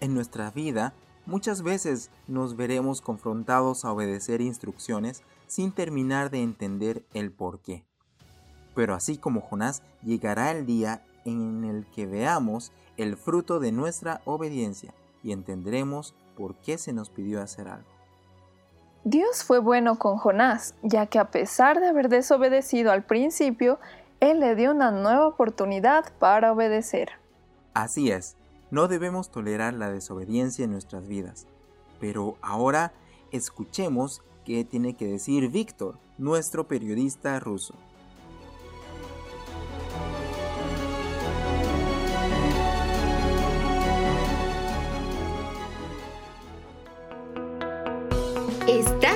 En 0.00 0.14
nuestra 0.14 0.50
vida, 0.50 0.94
muchas 1.26 1.62
veces 1.62 2.10
nos 2.26 2.56
veremos 2.56 3.00
confrontados 3.00 3.84
a 3.84 3.92
obedecer 3.92 4.40
instrucciones 4.40 5.22
sin 5.46 5.70
terminar 5.70 6.30
de 6.30 6.42
entender 6.42 7.04
el 7.14 7.30
por 7.30 7.60
qué. 7.60 7.84
Pero 8.74 8.94
así 8.94 9.16
como 9.16 9.40
Jonás, 9.40 9.82
llegará 10.02 10.50
el 10.50 10.66
día 10.66 11.04
en 11.24 11.62
el 11.62 11.86
que 11.86 12.06
veamos 12.06 12.72
el 12.96 13.16
fruto 13.16 13.60
de 13.60 13.70
nuestra 13.70 14.22
obediencia 14.24 14.92
y 15.22 15.30
entenderemos 15.30 16.14
por 16.36 16.56
qué 16.56 16.78
se 16.78 16.92
nos 16.92 17.10
pidió 17.10 17.40
hacer 17.40 17.68
algo. 17.68 17.93
Dios 19.06 19.44
fue 19.44 19.58
bueno 19.58 19.98
con 19.98 20.16
Jonás, 20.16 20.74
ya 20.82 21.04
que 21.04 21.18
a 21.18 21.30
pesar 21.30 21.78
de 21.78 21.88
haber 21.88 22.08
desobedecido 22.08 22.90
al 22.90 23.02
principio, 23.02 23.78
Él 24.20 24.40
le 24.40 24.54
dio 24.54 24.70
una 24.70 24.90
nueva 24.92 25.26
oportunidad 25.26 26.10
para 26.18 26.52
obedecer. 26.52 27.10
Así 27.74 28.10
es, 28.10 28.34
no 28.70 28.88
debemos 28.88 29.30
tolerar 29.30 29.74
la 29.74 29.90
desobediencia 29.90 30.64
en 30.64 30.72
nuestras 30.72 31.06
vidas. 31.06 31.46
Pero 32.00 32.38
ahora 32.40 32.92
escuchemos 33.30 34.22
qué 34.46 34.64
tiene 34.64 34.94
que 34.94 35.06
decir 35.06 35.50
Víctor, 35.50 35.98
nuestro 36.16 36.66
periodista 36.66 37.38
ruso. 37.40 37.74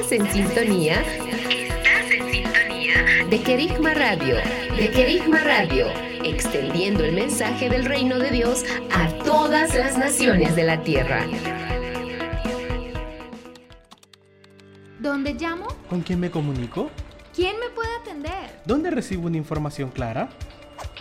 Estás 0.09 0.27
en 0.27 0.33
sintonía. 0.33 1.03
Estás 1.03 2.11
en 2.11 2.33
sintonía. 2.33 3.27
De 3.29 3.43
Kerigma 3.43 3.93
Radio. 3.93 4.37
De 4.75 4.91
Kerigma 4.91 5.39
Radio. 5.41 5.87
Extendiendo 6.25 7.05
el 7.05 7.13
mensaje 7.13 7.69
del 7.69 7.85
reino 7.85 8.19
de 8.19 8.31
Dios 8.31 8.65
a 8.91 9.09
todas 9.23 9.75
las 9.75 9.99
naciones 9.99 10.57
de 10.57 10.65
la 10.65 10.83
tierra. 10.83 11.27
¿Dónde 14.99 15.35
llamo? 15.35 15.67
¿Con 15.91 16.01
quién 16.01 16.21
me 16.21 16.31
comunico? 16.31 16.91
¿Quién 17.35 17.61
me 17.61 17.69
puede 17.69 17.95
atender? 17.97 18.63
¿Dónde 18.65 18.91
recibo 18.91 19.27
una 19.27 19.37
información 19.37 19.91
clara? 19.91 20.31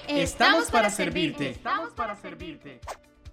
Estamos 0.10 0.70
para 0.70 0.90
servirte. 0.90 1.52
Estamos 1.52 1.94
para 1.94 2.18
servirte. 2.18 2.82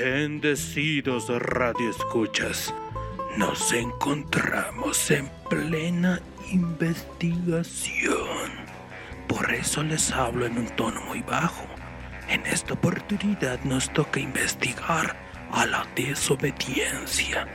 Bendecidos 0.00 1.28
radioescuchas, 1.28 2.74
nos 3.36 3.72
encontramos 3.72 5.08
en 5.12 5.30
plena 5.48 6.20
investigación. 6.50 8.50
Por 9.28 9.54
eso 9.54 9.84
les 9.84 10.10
hablo 10.10 10.46
en 10.46 10.58
un 10.58 10.66
tono 10.74 11.00
muy 11.02 11.22
bajo. 11.22 11.64
En 12.28 12.44
esta 12.44 12.74
oportunidad 12.74 13.62
nos 13.62 13.92
toca 13.92 14.18
investigar 14.18 15.14
a 15.52 15.64
la 15.64 15.86
desobediencia. 15.94 17.46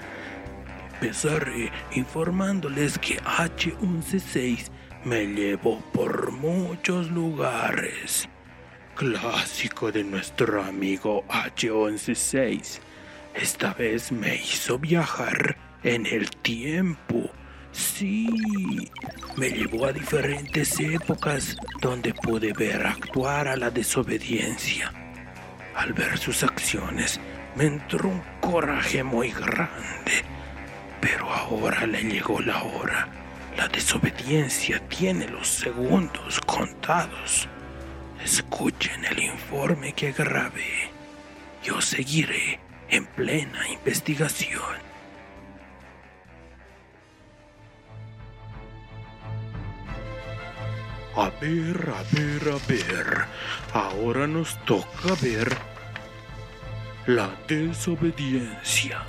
Empezaré 0.93 1.73
informándoles 1.91 2.97
que 2.99 3.19
H116 3.19 4.69
me 5.03 5.25
llevó 5.25 5.81
por 5.91 6.31
muchos 6.31 7.11
lugares. 7.11 8.29
Clásico 9.00 9.93
de 9.93 10.04
nuestro 10.04 10.62
amigo 10.62 11.24
H116. 11.30 12.80
Esta 13.34 13.74
vez 13.74 14.12
me 14.12 14.36
hizo 14.36 14.78
viajar 14.78 15.56
en 15.84 16.06
el 16.06 16.30
tiempo. 16.30 17.30
Sí, 17.72 18.28
me 19.38 19.52
llevó 19.52 19.86
a 19.86 19.93
diferentes 19.93 20.78
épocas 20.82 21.56
donde 21.80 22.14
pude 22.14 22.52
ver 22.52 22.86
actuar 22.86 23.47
a 23.47 23.56
la 23.56 23.72
desobediencia. 23.72 24.91
Al 25.76 25.93
ver 25.93 26.18
sus 26.18 26.43
acciones, 26.43 27.22
me 27.56 27.68
entró 27.68 28.10
un 28.10 28.22
coraje 28.41 29.02
muy 29.02 29.32
grande. 29.32 30.26
Pero 31.00 31.30
ahora 31.30 31.88
le 31.88 32.04
llegó 32.04 32.41
la 32.41 32.62
hora. 32.64 33.08
La 33.56 33.70
desobediencia 33.70 34.86
tiene 34.89 35.26
los 35.30 35.47
segundos 35.47 36.41
contados. 36.41 37.47
Escuchen 38.24 39.05
el 39.05 39.20
informe 39.20 39.93
que 39.93 40.11
grabé. 40.11 40.91
Yo 41.63 41.82
seguiré 41.82 42.59
en 42.89 43.05
plena 43.05 43.67
investigación. 43.70 44.89
A 51.15 51.30
ver, 51.41 51.93
a 51.93 52.03
ver, 52.15 52.53
a 52.53 52.67
ver. 52.67 53.26
Ahora 53.74 54.28
nos 54.28 54.57
toca 54.65 55.15
ver 55.22 55.57
la 57.07 57.30
desobediencia. 57.47 59.03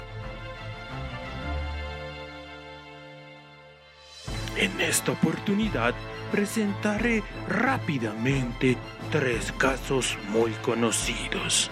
En 4.61 4.79
esta 4.79 5.13
oportunidad 5.13 5.95
presentaré 6.31 7.23
rápidamente 7.49 8.77
tres 9.11 9.53
casos 9.53 10.19
muy 10.29 10.51
conocidos. 10.61 11.71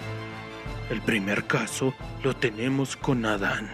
El 0.89 0.99
primer 1.03 1.45
caso 1.45 1.93
lo 2.23 2.35
tenemos 2.35 2.97
con 2.97 3.27
Adán. 3.27 3.69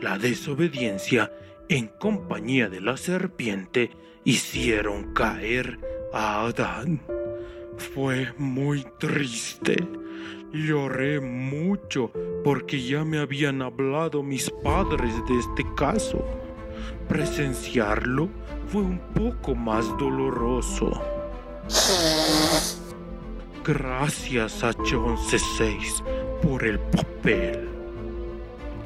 La 0.00 0.16
desobediencia 0.16 1.30
en 1.68 1.88
compañía 1.88 2.70
de 2.70 2.80
la 2.80 2.96
serpiente 2.96 3.90
hicieron 4.24 5.12
caer 5.12 5.78
a 6.14 6.46
Adán. 6.46 7.02
Fue 7.76 8.32
muy 8.38 8.86
triste. 8.98 9.86
Lloré 10.52 11.20
mucho 11.20 12.10
porque 12.44 12.82
ya 12.82 13.04
me 13.04 13.18
habían 13.18 13.62
hablado 13.62 14.22
mis 14.22 14.50
padres 14.62 15.12
de 15.28 15.38
este 15.38 15.66
caso. 15.74 16.24
Presenciarlo 17.08 18.28
fue 18.68 18.82
un 18.82 18.98
poco 19.14 19.54
más 19.54 19.86
doloroso. 19.98 20.90
Gracias 23.64 24.62
a 24.62 24.72
John 24.72 25.16
C6 25.16 26.02
por 26.40 26.64
el 26.64 26.78
papel. 26.78 27.68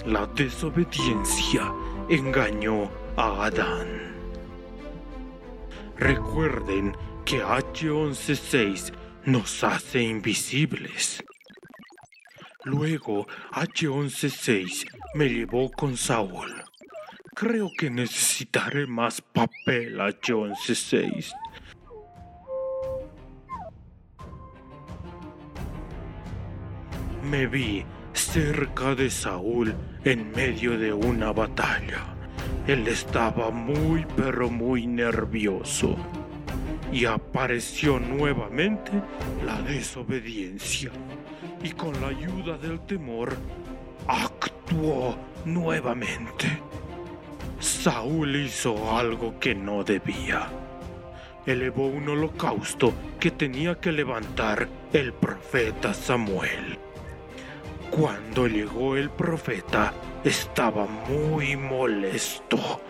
La 0.06 0.26
desobediencia 0.26 1.72
engañó 2.08 2.90
a 3.16 3.44
Adán. 3.44 4.14
Recuerden 5.98 6.96
que 7.26 7.42
H116 7.44 8.92
nos 9.26 9.62
hace 9.62 10.02
invisibles. 10.02 11.22
Luego 12.64 13.26
H116 13.52 14.86
me 15.14 15.28
llevó 15.28 15.70
con 15.70 15.96
Saúl. 15.96 16.62
Creo 17.34 17.70
que 17.78 17.88
necesitaré 17.88 18.86
más 18.86 19.22
papel 19.22 19.98
H116. 19.98 21.32
Me 27.30 27.46
vi 27.46 27.84
cerca 28.12 28.94
de 28.94 29.08
Saúl 29.08 29.74
en 30.04 30.30
medio 30.32 30.78
de 30.78 30.92
una 30.92 31.32
batalla. 31.32 32.14
Él 32.66 32.86
estaba 32.88 33.50
muy 33.50 34.06
pero 34.16 34.50
muy 34.50 34.86
nervioso. 34.86 35.96
Y 36.92 37.06
apareció 37.06 37.98
nuevamente 37.98 38.92
la 39.46 39.62
desobediencia. 39.62 40.90
Y 41.62 41.70
con 41.72 42.00
la 42.00 42.08
ayuda 42.08 42.56
del 42.56 42.80
temor, 42.80 43.36
actuó 44.06 45.16
nuevamente. 45.44 46.60
Saúl 47.58 48.36
hizo 48.36 48.96
algo 48.96 49.38
que 49.38 49.54
no 49.54 49.84
debía. 49.84 50.48
Elevó 51.44 51.86
un 51.86 52.08
holocausto 52.08 52.92
que 53.18 53.30
tenía 53.30 53.74
que 53.80 53.92
levantar 53.92 54.68
el 54.92 55.12
profeta 55.12 55.92
Samuel. 55.92 56.78
Cuando 57.90 58.46
llegó 58.46 58.96
el 58.96 59.10
profeta, 59.10 59.92
estaba 60.24 60.86
muy 60.86 61.56
molesto. 61.56 62.80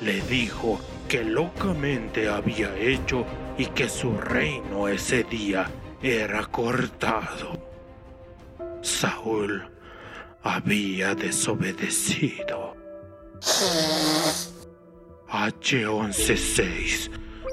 Le 0.00 0.20
dijo 0.22 0.80
que 1.08 1.22
locamente 1.22 2.28
había 2.28 2.76
hecho 2.76 3.24
y 3.58 3.66
que 3.66 3.88
su 3.88 4.16
reino 4.16 4.88
ese 4.88 5.22
día 5.24 5.70
era 6.02 6.44
cortado. 6.46 7.71
Saúl 8.82 9.62
había 10.42 11.14
desobedecido. 11.14 12.76
H116 15.28 17.10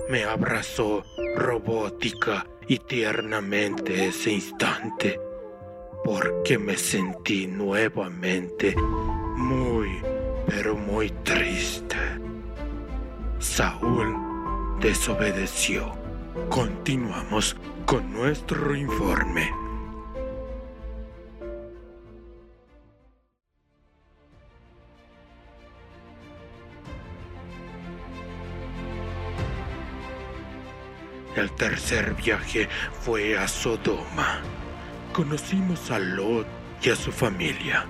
me 0.09 0.23
abrazó 0.25 1.03
robótica 1.35 2.45
y 2.67 2.77
tiernamente 2.79 4.07
ese 4.07 4.31
instante 4.31 5.19
porque 6.03 6.57
me 6.57 6.75
sentí 6.75 7.47
nuevamente 7.47 8.75
muy, 8.75 10.01
pero 10.47 10.75
muy 10.75 11.09
triste. 11.23 11.97
Saúl 13.39 14.15
desobedeció 14.81 15.99
Continuamos 16.47 17.55
con 17.85 18.11
nuestro 18.11 18.75
informe. 18.75 19.51
El 31.39 31.51
tercer 31.51 32.15
viaje 32.15 32.67
fue 33.01 33.37
a 33.37 33.47
Sodoma. 33.47 34.41
Conocimos 35.13 35.89
a 35.89 35.97
Lot 35.97 36.45
y 36.83 36.89
a 36.89 36.97
su 36.97 37.13
familia. 37.13 37.85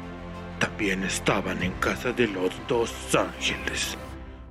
También 0.59 1.03
estaban 1.03 1.63
en 1.63 1.71
casa 1.79 2.11
de 2.11 2.27
los 2.27 2.51
dos 2.67 2.93
ángeles. 3.15 3.97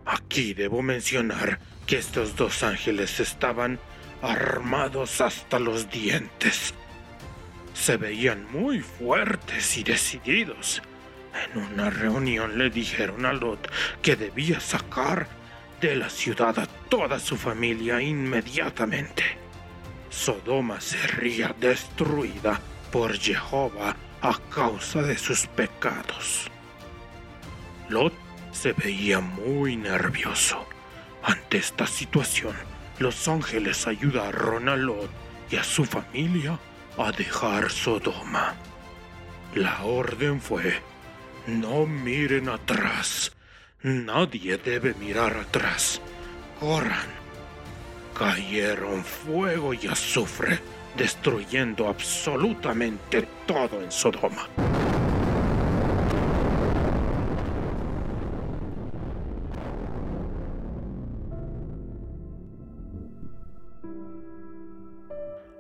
Aquí 0.04 0.52
debo 0.52 0.82
mencionar 0.82 1.60
que 1.86 1.98
estos 1.98 2.34
dos 2.34 2.64
ángeles 2.64 3.20
estaban 3.20 3.78
armados 4.20 5.20
hasta 5.20 5.60
los 5.60 5.88
dientes. 5.88 6.74
Se 7.74 7.98
veían 7.98 8.50
muy 8.50 8.80
fuertes 8.80 9.78
y 9.78 9.84
decididos. 9.84 10.82
En 11.54 11.62
una 11.62 11.88
reunión 11.88 12.58
le 12.58 12.68
dijeron 12.68 13.26
a 13.26 13.32
Lot 13.32 13.70
que 14.02 14.16
debía 14.16 14.58
sacar 14.58 15.37
de 15.80 15.96
la 15.96 16.10
ciudad 16.10 16.58
a 16.58 16.66
toda 16.66 17.18
su 17.18 17.36
familia 17.36 18.00
inmediatamente. 18.00 19.24
Sodoma 20.10 20.80
sería 20.80 21.54
destruida 21.58 22.60
por 22.90 23.16
Jehová 23.16 23.94
a 24.20 24.38
causa 24.50 25.02
de 25.02 25.16
sus 25.16 25.46
pecados. 25.46 26.50
Lot 27.88 28.12
se 28.52 28.72
veía 28.72 29.20
muy 29.20 29.76
nervioso. 29.76 30.66
Ante 31.22 31.58
esta 31.58 31.86
situación, 31.86 32.54
los 32.98 33.28
ángeles 33.28 33.86
ayudaron 33.86 34.68
a 34.68 34.76
Lot 34.76 35.10
y 35.50 35.56
a 35.56 35.64
su 35.64 35.84
familia 35.84 36.58
a 36.96 37.12
dejar 37.12 37.70
Sodoma. 37.70 38.54
La 39.54 39.84
orden 39.84 40.40
fue, 40.40 40.80
no 41.46 41.86
miren 41.86 42.48
atrás, 42.48 43.32
nadie 43.82 44.58
debe 44.58 44.94
mirar 44.94 45.36
atrás, 45.36 46.00
corran. 46.58 47.18
Cayeron 48.18 49.04
fuego 49.04 49.72
y 49.72 49.86
azufre, 49.86 50.58
destruyendo 50.96 51.88
absolutamente 51.88 53.28
todo 53.46 53.80
en 53.80 53.92
Sodoma. 53.92 54.48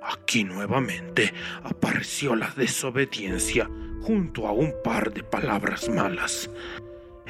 Aquí 0.02 0.42
nuevamente 0.42 1.32
apareció 1.62 2.34
la 2.34 2.50
desobediencia 2.50 3.70
junto 4.02 4.46
a 4.46 4.52
un 4.52 4.74
par 4.82 5.12
de 5.12 5.22
palabras 5.22 5.88
malas. 5.88 6.50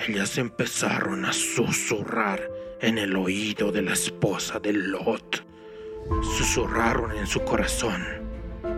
Ellas 0.07 0.39
empezaron 0.39 1.25
a 1.25 1.33
susurrar 1.33 2.41
en 2.81 2.99
el 2.99 3.17
oído 3.17 3.73
de 3.73 3.83
la 3.83 3.95
esposa 3.95 4.61
de 4.61 4.73
Lot. 4.73 5.45
Susurraron 6.23 7.17
en 7.17 7.27
su 7.27 7.41
corazón. 7.43 8.03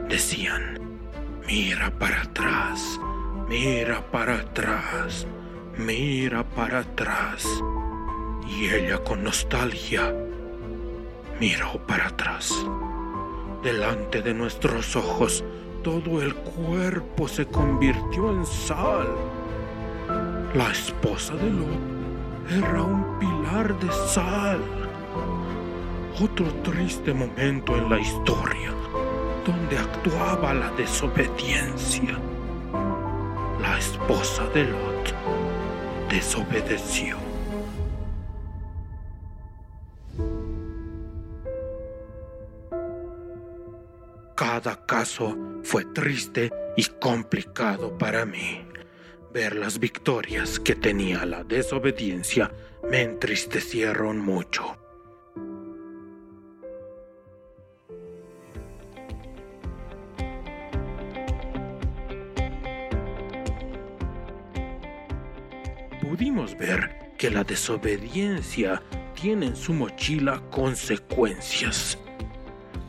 Decían, 0.09 0.79
mira 1.47 1.91
para 1.99 2.23
atrás, 2.23 2.99
mira 3.49 4.11
para 4.11 4.37
atrás, 4.37 5.27
mira 5.77 6.43
para 6.43 6.81
atrás. 6.81 7.47
Y 8.49 8.67
ella 8.67 8.99
con 8.99 9.23
nostalgia 9.23 10.15
miró 11.39 11.85
para 11.87 12.09
atrás. 12.09 12.67
Delante 13.63 14.23
de 14.23 14.33
nuestros 14.33 14.97
ojos, 14.97 15.45
todo 15.85 16.23
el 16.23 16.35
cuerpo 16.35 17.29
se 17.29 17.47
convirtió 17.47 18.31
en 18.31 18.47
sal. 18.47 19.40
La 20.55 20.73
esposa 20.73 21.35
de 21.37 21.49
Lot 21.49 21.79
era 22.51 22.83
un 22.83 23.21
pilar 23.21 23.79
de 23.79 23.93
sal. 24.09 24.61
Otro 26.21 26.47
triste 26.65 27.15
momento 27.15 27.77
en 27.77 27.89
la 27.89 28.01
historia 28.01 28.73
donde 29.47 29.79
actuaba 29.79 30.53
la 30.53 30.73
desobediencia. 30.73 32.19
La 33.61 33.79
esposa 33.79 34.45
de 34.49 34.65
Lot 34.65 35.15
desobedeció. 36.11 37.17
Cada 44.35 44.85
caso 44.85 45.39
fue 45.63 45.85
triste 45.85 46.51
y 46.77 46.87
complicado 46.99 47.97
para 47.97 48.27
mí. 48.27 48.70
Ver 49.33 49.55
las 49.55 49.79
victorias 49.79 50.59
que 50.59 50.75
tenía 50.75 51.25
la 51.25 51.45
desobediencia 51.45 52.51
me 52.91 53.03
entristecieron 53.03 54.19
mucho. 54.19 54.77
Pudimos 66.03 66.59
ver 66.59 67.15
que 67.17 67.31
la 67.31 67.45
desobediencia 67.45 68.83
tiene 69.15 69.47
en 69.47 69.57
su 69.57 69.73
mochila 69.73 70.43
consecuencias. 70.51 71.97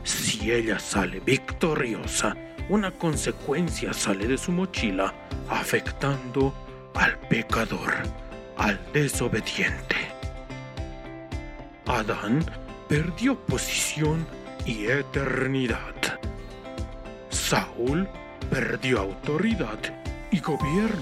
Si 0.04 0.52
ella 0.52 0.80
sale 0.80 1.20
victoriosa, 1.20 2.36
una 2.70 2.91
consecuencia 2.91 3.93
sale 3.93 4.28
de 4.28 4.38
su 4.38 4.51
mochila 4.51 5.14
afectando 5.49 6.53
al 6.93 7.18
pecador, 7.28 7.93
al 8.57 8.80
desobediente. 8.93 9.95
Adán 11.86 12.45
perdió 12.88 13.38
posición 13.45 14.26
y 14.66 14.86
eternidad. 14.86 16.20
Saúl 17.30 18.07
perdió 18.49 18.99
autoridad 18.99 19.80
y 20.32 20.39
gobierno. 20.39 21.01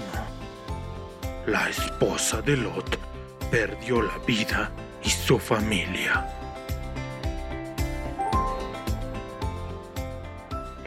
La 1.46 1.68
esposa 1.68 2.42
de 2.42 2.56
Lot 2.56 2.98
perdió 3.50 4.02
la 4.02 4.18
vida 4.26 4.70
y 5.02 5.10
su 5.10 5.38
familia. 5.38 6.39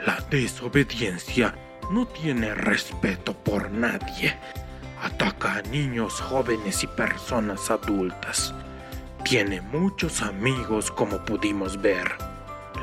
La 0.06 0.20
desobediencia 0.30 1.56
no 1.90 2.06
tiene 2.06 2.54
respeto 2.54 3.34
por 3.34 3.72
nadie. 3.72 4.36
Ataca 5.02 5.56
a 5.56 5.62
niños, 5.62 6.20
jóvenes 6.20 6.84
y 6.84 6.88
personas 6.88 7.72
adultas. 7.72 8.54
Tiene 9.24 9.62
muchos 9.62 10.22
amigos 10.22 10.92
como 10.92 11.24
pudimos 11.24 11.82
ver. 11.82 12.12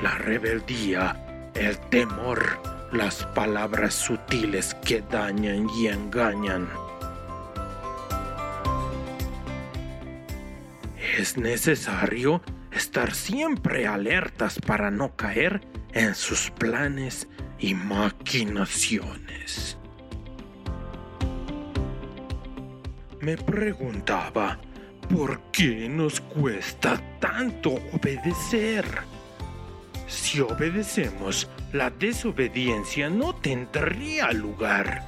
La 0.03 0.17
rebeldía, 0.17 1.51
el 1.55 1.79
temor, 1.91 2.63
las 2.91 3.25
palabras 3.35 3.93
sutiles 3.93 4.75
que 4.77 5.03
dañan 5.03 5.69
y 5.77 5.89
engañan. 5.89 6.71
Es 11.19 11.37
necesario 11.37 12.41
estar 12.73 13.13
siempre 13.15 13.87
alertas 13.87 14.59
para 14.59 14.91
no 14.91 15.17
caer 15.17 15.61
en 15.93 16.15
sus 16.15 16.51
planes 16.51 17.29
y 17.59 17.75
maquinaciones. 17.75 19.77
Me 23.21 23.37
preguntaba, 23.37 24.59
¿por 25.13 25.41
qué 25.53 25.89
nos 25.89 26.21
cuesta 26.21 27.01
tanto 27.21 27.75
obedecer? 27.93 28.87
Si 30.07 30.41
obedecemos, 30.41 31.49
la 31.73 31.91
desobediencia 31.91 33.11
no 33.11 33.35
tendría 33.35 34.33
lugar. 34.33 35.05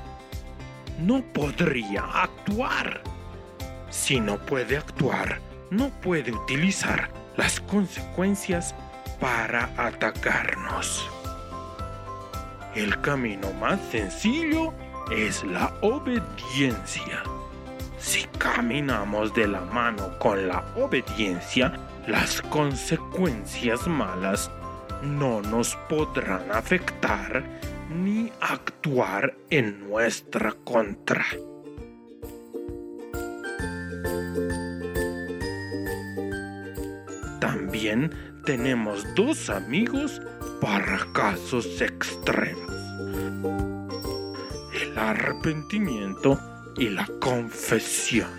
No 1.01 1.23
podría 1.33 2.05
actuar. 2.05 3.03
Si 3.91 4.21
no 4.21 4.39
puede 4.45 4.77
actuar, 4.77 5.41
no 5.71 5.89
puede 6.01 6.33
utilizar 6.33 7.11
las 7.37 7.61
consecuencias 7.61 8.75
para 9.23 9.71
atacarnos. 9.77 11.09
El 12.75 13.01
camino 13.03 13.53
más 13.53 13.81
sencillo 13.93 14.75
es 15.13 15.45
la 15.45 15.73
obediencia. 15.81 17.23
Si 17.99 18.25
caminamos 18.37 19.33
de 19.33 19.47
la 19.47 19.61
mano 19.61 20.19
con 20.19 20.49
la 20.49 20.65
obediencia, 20.75 21.73
las 22.09 22.43
consecuencias 22.43 23.87
malas 23.87 24.51
no 25.05 25.41
nos 25.41 25.77
podrán 25.89 26.51
afectar 26.51 27.45
ni 27.95 28.33
actuar 28.41 29.37
en 29.51 29.89
nuestra 29.89 30.53
contra. 30.65 31.25
También 37.39 38.32
tenemos 38.45 39.07
dos 39.15 39.51
amigos 39.51 40.21
para 40.61 41.07
casos 41.13 41.81
extremos. 41.81 42.73
El 44.75 44.99
arrepentimiento 44.99 46.39
y 46.77 46.89
la 46.89 47.07
confesión. 47.21 48.31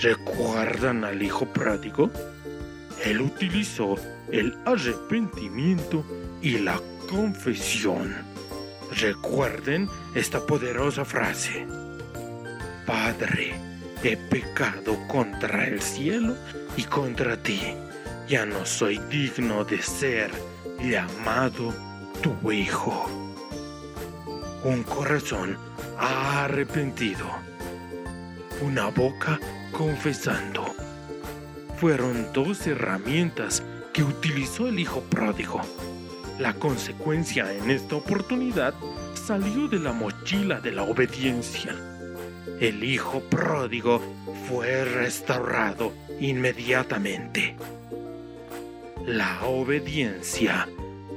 ¿Recuerdan 0.00 1.04
al 1.04 1.22
hijo 1.22 1.46
pródigo? 1.46 2.10
Él 3.04 3.20
utilizó 3.20 3.96
el 4.30 4.56
arrepentimiento 4.64 6.04
y 6.42 6.58
la 6.58 6.80
confesión. 7.08 8.14
Recuerden 9.00 9.88
esta 10.14 10.44
poderosa 10.44 11.04
frase. 11.04 11.66
Padre, 12.86 13.54
he 14.02 14.16
pecado 14.16 14.98
contra 15.08 15.66
el 15.66 15.80
cielo 15.80 16.36
y 16.76 16.84
contra 16.84 17.36
ti. 17.36 17.60
Ya 18.26 18.46
no 18.46 18.64
soy 18.64 18.98
digno 19.10 19.64
de 19.64 19.82
ser 19.82 20.30
llamado 20.80 21.74
tu 22.22 22.50
hijo. 22.50 23.06
Un 24.64 24.82
corazón 24.82 25.58
arrepentido. 25.98 27.26
Una 28.62 28.88
boca 28.88 29.38
confesando. 29.72 30.64
Fueron 31.76 32.32
dos 32.32 32.66
herramientas 32.66 33.62
que 33.92 34.02
utilizó 34.02 34.68
el 34.68 34.80
hijo 34.80 35.02
pródigo. 35.02 35.60
La 36.38 36.54
consecuencia 36.54 37.52
en 37.52 37.70
esta 37.70 37.96
oportunidad 37.96 38.72
salió 39.14 39.68
de 39.68 39.80
la 39.80 39.92
mochila 39.92 40.60
de 40.62 40.72
la 40.72 40.84
obediencia. 40.84 41.76
El 42.58 42.84
hijo 42.84 43.20
pródigo 43.20 44.00
fue 44.48 44.84
restaurado 44.86 45.92
inmediatamente. 46.20 47.54
La 49.06 49.44
obediencia 49.44 50.66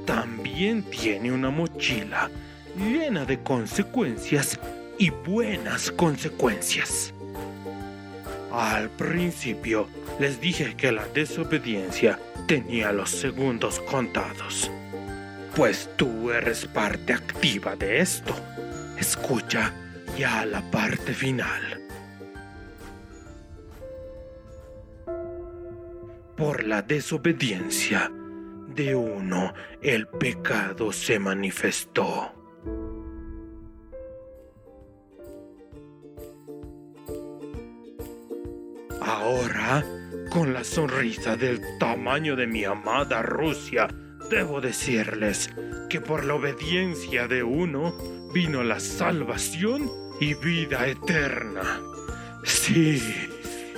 también 0.04 0.82
tiene 0.82 1.32
una 1.32 1.48
mochila 1.48 2.30
llena 2.76 3.24
de 3.24 3.42
consecuencias 3.42 4.60
y 4.98 5.08
buenas 5.08 5.90
consecuencias. 5.92 7.14
Al 8.52 8.90
principio 8.90 9.88
les 10.20 10.38
dije 10.38 10.74
que 10.76 10.92
la 10.92 11.06
desobediencia 11.08 12.18
tenía 12.46 12.92
los 12.92 13.08
segundos 13.08 13.80
contados. 13.80 14.70
Pues 15.56 15.88
tú 15.96 16.30
eres 16.30 16.66
parte 16.66 17.14
activa 17.14 17.74
de 17.74 18.00
esto. 18.00 18.34
Escucha 18.98 19.72
ya 20.18 20.44
la 20.44 20.60
parte 20.70 21.14
final. 21.14 21.77
Por 26.38 26.62
la 26.62 26.82
desobediencia 26.82 28.12
de 28.68 28.94
uno, 28.94 29.52
el 29.82 30.06
pecado 30.06 30.92
se 30.92 31.18
manifestó. 31.18 32.32
Ahora, 39.00 39.84
con 40.30 40.54
la 40.54 40.62
sonrisa 40.62 41.36
del 41.36 41.60
tamaño 41.80 42.36
de 42.36 42.46
mi 42.46 42.62
amada 42.62 43.20
Rusia, 43.20 43.88
debo 44.30 44.60
decirles 44.60 45.50
que 45.90 46.00
por 46.00 46.24
la 46.24 46.34
obediencia 46.34 47.26
de 47.26 47.42
uno 47.42 47.96
vino 48.32 48.62
la 48.62 48.78
salvación 48.78 49.90
y 50.20 50.34
vida 50.34 50.86
eterna. 50.86 51.80
Sí, 52.44 53.02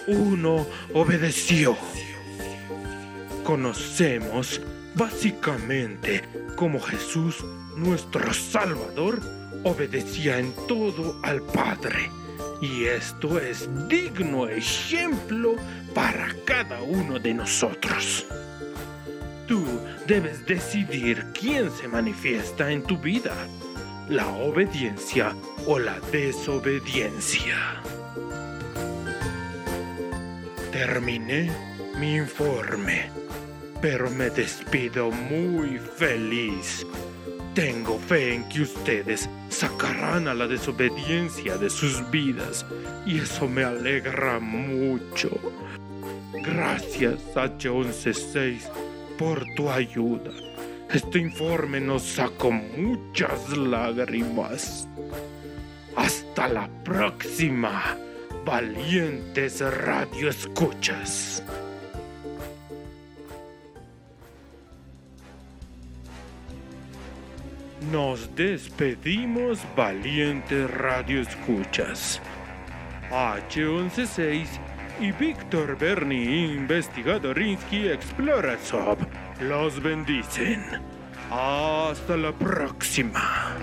uno 0.06 0.66
obedeció. 0.92 1.74
Conocemos 3.50 4.60
básicamente 4.94 6.22
como 6.54 6.78
Jesús, 6.78 7.44
nuestro 7.76 8.32
Salvador, 8.32 9.20
obedecía 9.64 10.38
en 10.38 10.52
todo 10.68 11.18
al 11.24 11.42
Padre. 11.42 12.12
Y 12.62 12.84
esto 12.84 13.40
es 13.40 13.68
digno 13.88 14.46
ejemplo 14.46 15.56
para 15.92 16.32
cada 16.44 16.80
uno 16.80 17.18
de 17.18 17.34
nosotros. 17.34 18.24
Tú 19.48 19.64
debes 20.06 20.46
decidir 20.46 21.26
quién 21.34 21.72
se 21.72 21.88
manifiesta 21.88 22.70
en 22.70 22.84
tu 22.84 22.98
vida, 22.98 23.34
la 24.08 24.28
obediencia 24.28 25.34
o 25.66 25.76
la 25.76 25.98
desobediencia. 26.12 27.82
Terminé 30.70 31.50
mi 31.98 32.14
informe, 32.14 33.10
pero 33.80 34.10
me 34.10 34.30
despido 34.30 35.10
muy 35.10 35.78
feliz. 35.78 36.86
Tengo 37.54 37.98
fe 37.98 38.34
en 38.34 38.48
que 38.48 38.62
ustedes 38.62 39.28
sacarán 39.48 40.28
a 40.28 40.34
la 40.34 40.46
desobediencia 40.46 41.56
de 41.56 41.68
sus 41.68 42.08
vidas 42.10 42.64
y 43.06 43.18
eso 43.18 43.48
me 43.48 43.64
alegra 43.64 44.38
mucho. 44.38 45.30
Gracias 46.32 47.18
H116 47.34 48.68
por 49.18 49.44
tu 49.56 49.68
ayuda. 49.68 50.30
Este 50.92 51.18
informe 51.18 51.80
nos 51.80 52.02
sacó 52.02 52.50
muchas 52.50 53.56
lágrimas. 53.56 54.88
Hasta 55.96 56.48
la 56.48 56.68
próxima, 56.84 57.96
valientes 58.44 59.60
radio 59.60 60.30
escuchas. 60.30 61.42
Nos 67.88 68.34
despedimos, 68.36 69.58
valientes 69.74 70.70
radio 70.70 71.22
escuchas. 71.22 72.20
H116 73.10 74.46
y 75.00 75.12
Víctor 75.12 75.78
Berni, 75.78 76.56
investigadorinsky 76.56 77.88
Explorasob, 77.88 78.98
los 79.40 79.82
bendicen. 79.82 80.62
Hasta 81.30 82.18
la 82.18 82.32
próxima. 82.32 83.56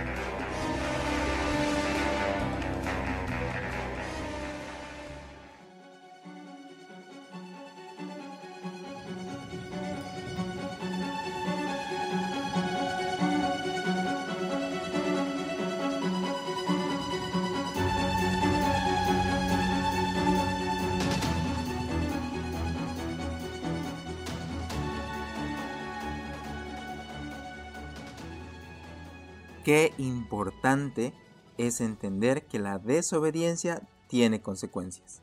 Qué 29.68 29.92
importante 29.98 31.12
es 31.58 31.82
entender 31.82 32.44
que 32.44 32.58
la 32.58 32.80
desobediencia 32.80 33.82
tiene 34.08 34.42
consecuencias. 34.42 35.22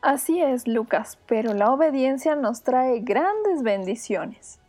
Así 0.00 0.40
es, 0.40 0.68
Lucas, 0.68 1.18
pero 1.26 1.54
la 1.54 1.72
obediencia 1.72 2.36
nos 2.36 2.62
trae 2.62 3.00
grandes 3.00 3.64
bendiciones. 3.64 4.60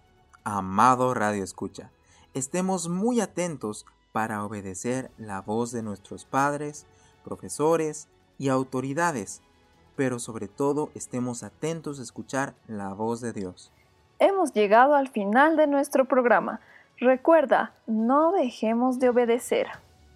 Amado 0.44 1.14
Radio 1.14 1.44
Escucha, 1.44 1.92
estemos 2.34 2.90
muy 2.90 3.22
atentos 3.22 3.86
para 4.12 4.44
obedecer 4.44 5.12
la 5.20 5.40
voz 5.40 5.72
de 5.72 5.84
nuestros 5.84 6.26
padres, 6.26 6.88
profesores 7.24 8.08
y 8.40 8.50
autoridades, 8.50 9.44
pero 9.96 10.18
sobre 10.18 10.48
todo 10.48 10.90
estemos 10.96 11.44
atentos 11.44 12.00
a 12.00 12.02
escuchar 12.02 12.56
la 12.68 12.92
voz 12.96 13.22
de 13.22 13.34
Dios. 13.34 13.72
Hemos 14.18 14.52
llegado 14.52 14.96
al 14.96 15.10
final 15.10 15.58
de 15.58 15.68
nuestro 15.68 16.06
programa. 16.06 16.60
Recuerda, 17.00 17.74
no 17.88 18.32
dejemos 18.32 19.00
de 19.00 19.10
obedecer. 19.10 19.68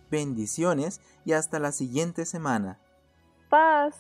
Bendiciones 0.10 1.02
y 1.26 1.34
hasta 1.34 1.60
la 1.60 1.72
siguiente 1.72 2.26
semana. 2.26 2.80
Paz. 3.50 3.96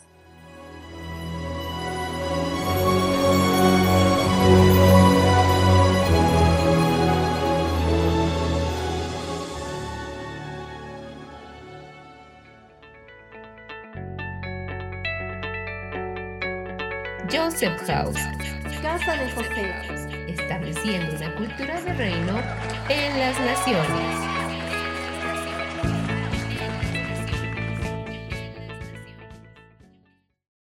Joseph 17.32 17.80
House. 17.86 18.18
Casa 18.82 19.16
de 19.16 19.32
José. 19.32 19.99
Estableciendo 20.50 21.16
una 21.16 21.36
cultura 21.36 21.80
de 21.80 21.94
reino 21.94 22.42
en 22.90 23.20
las 23.20 23.40
naciones. 23.40 24.49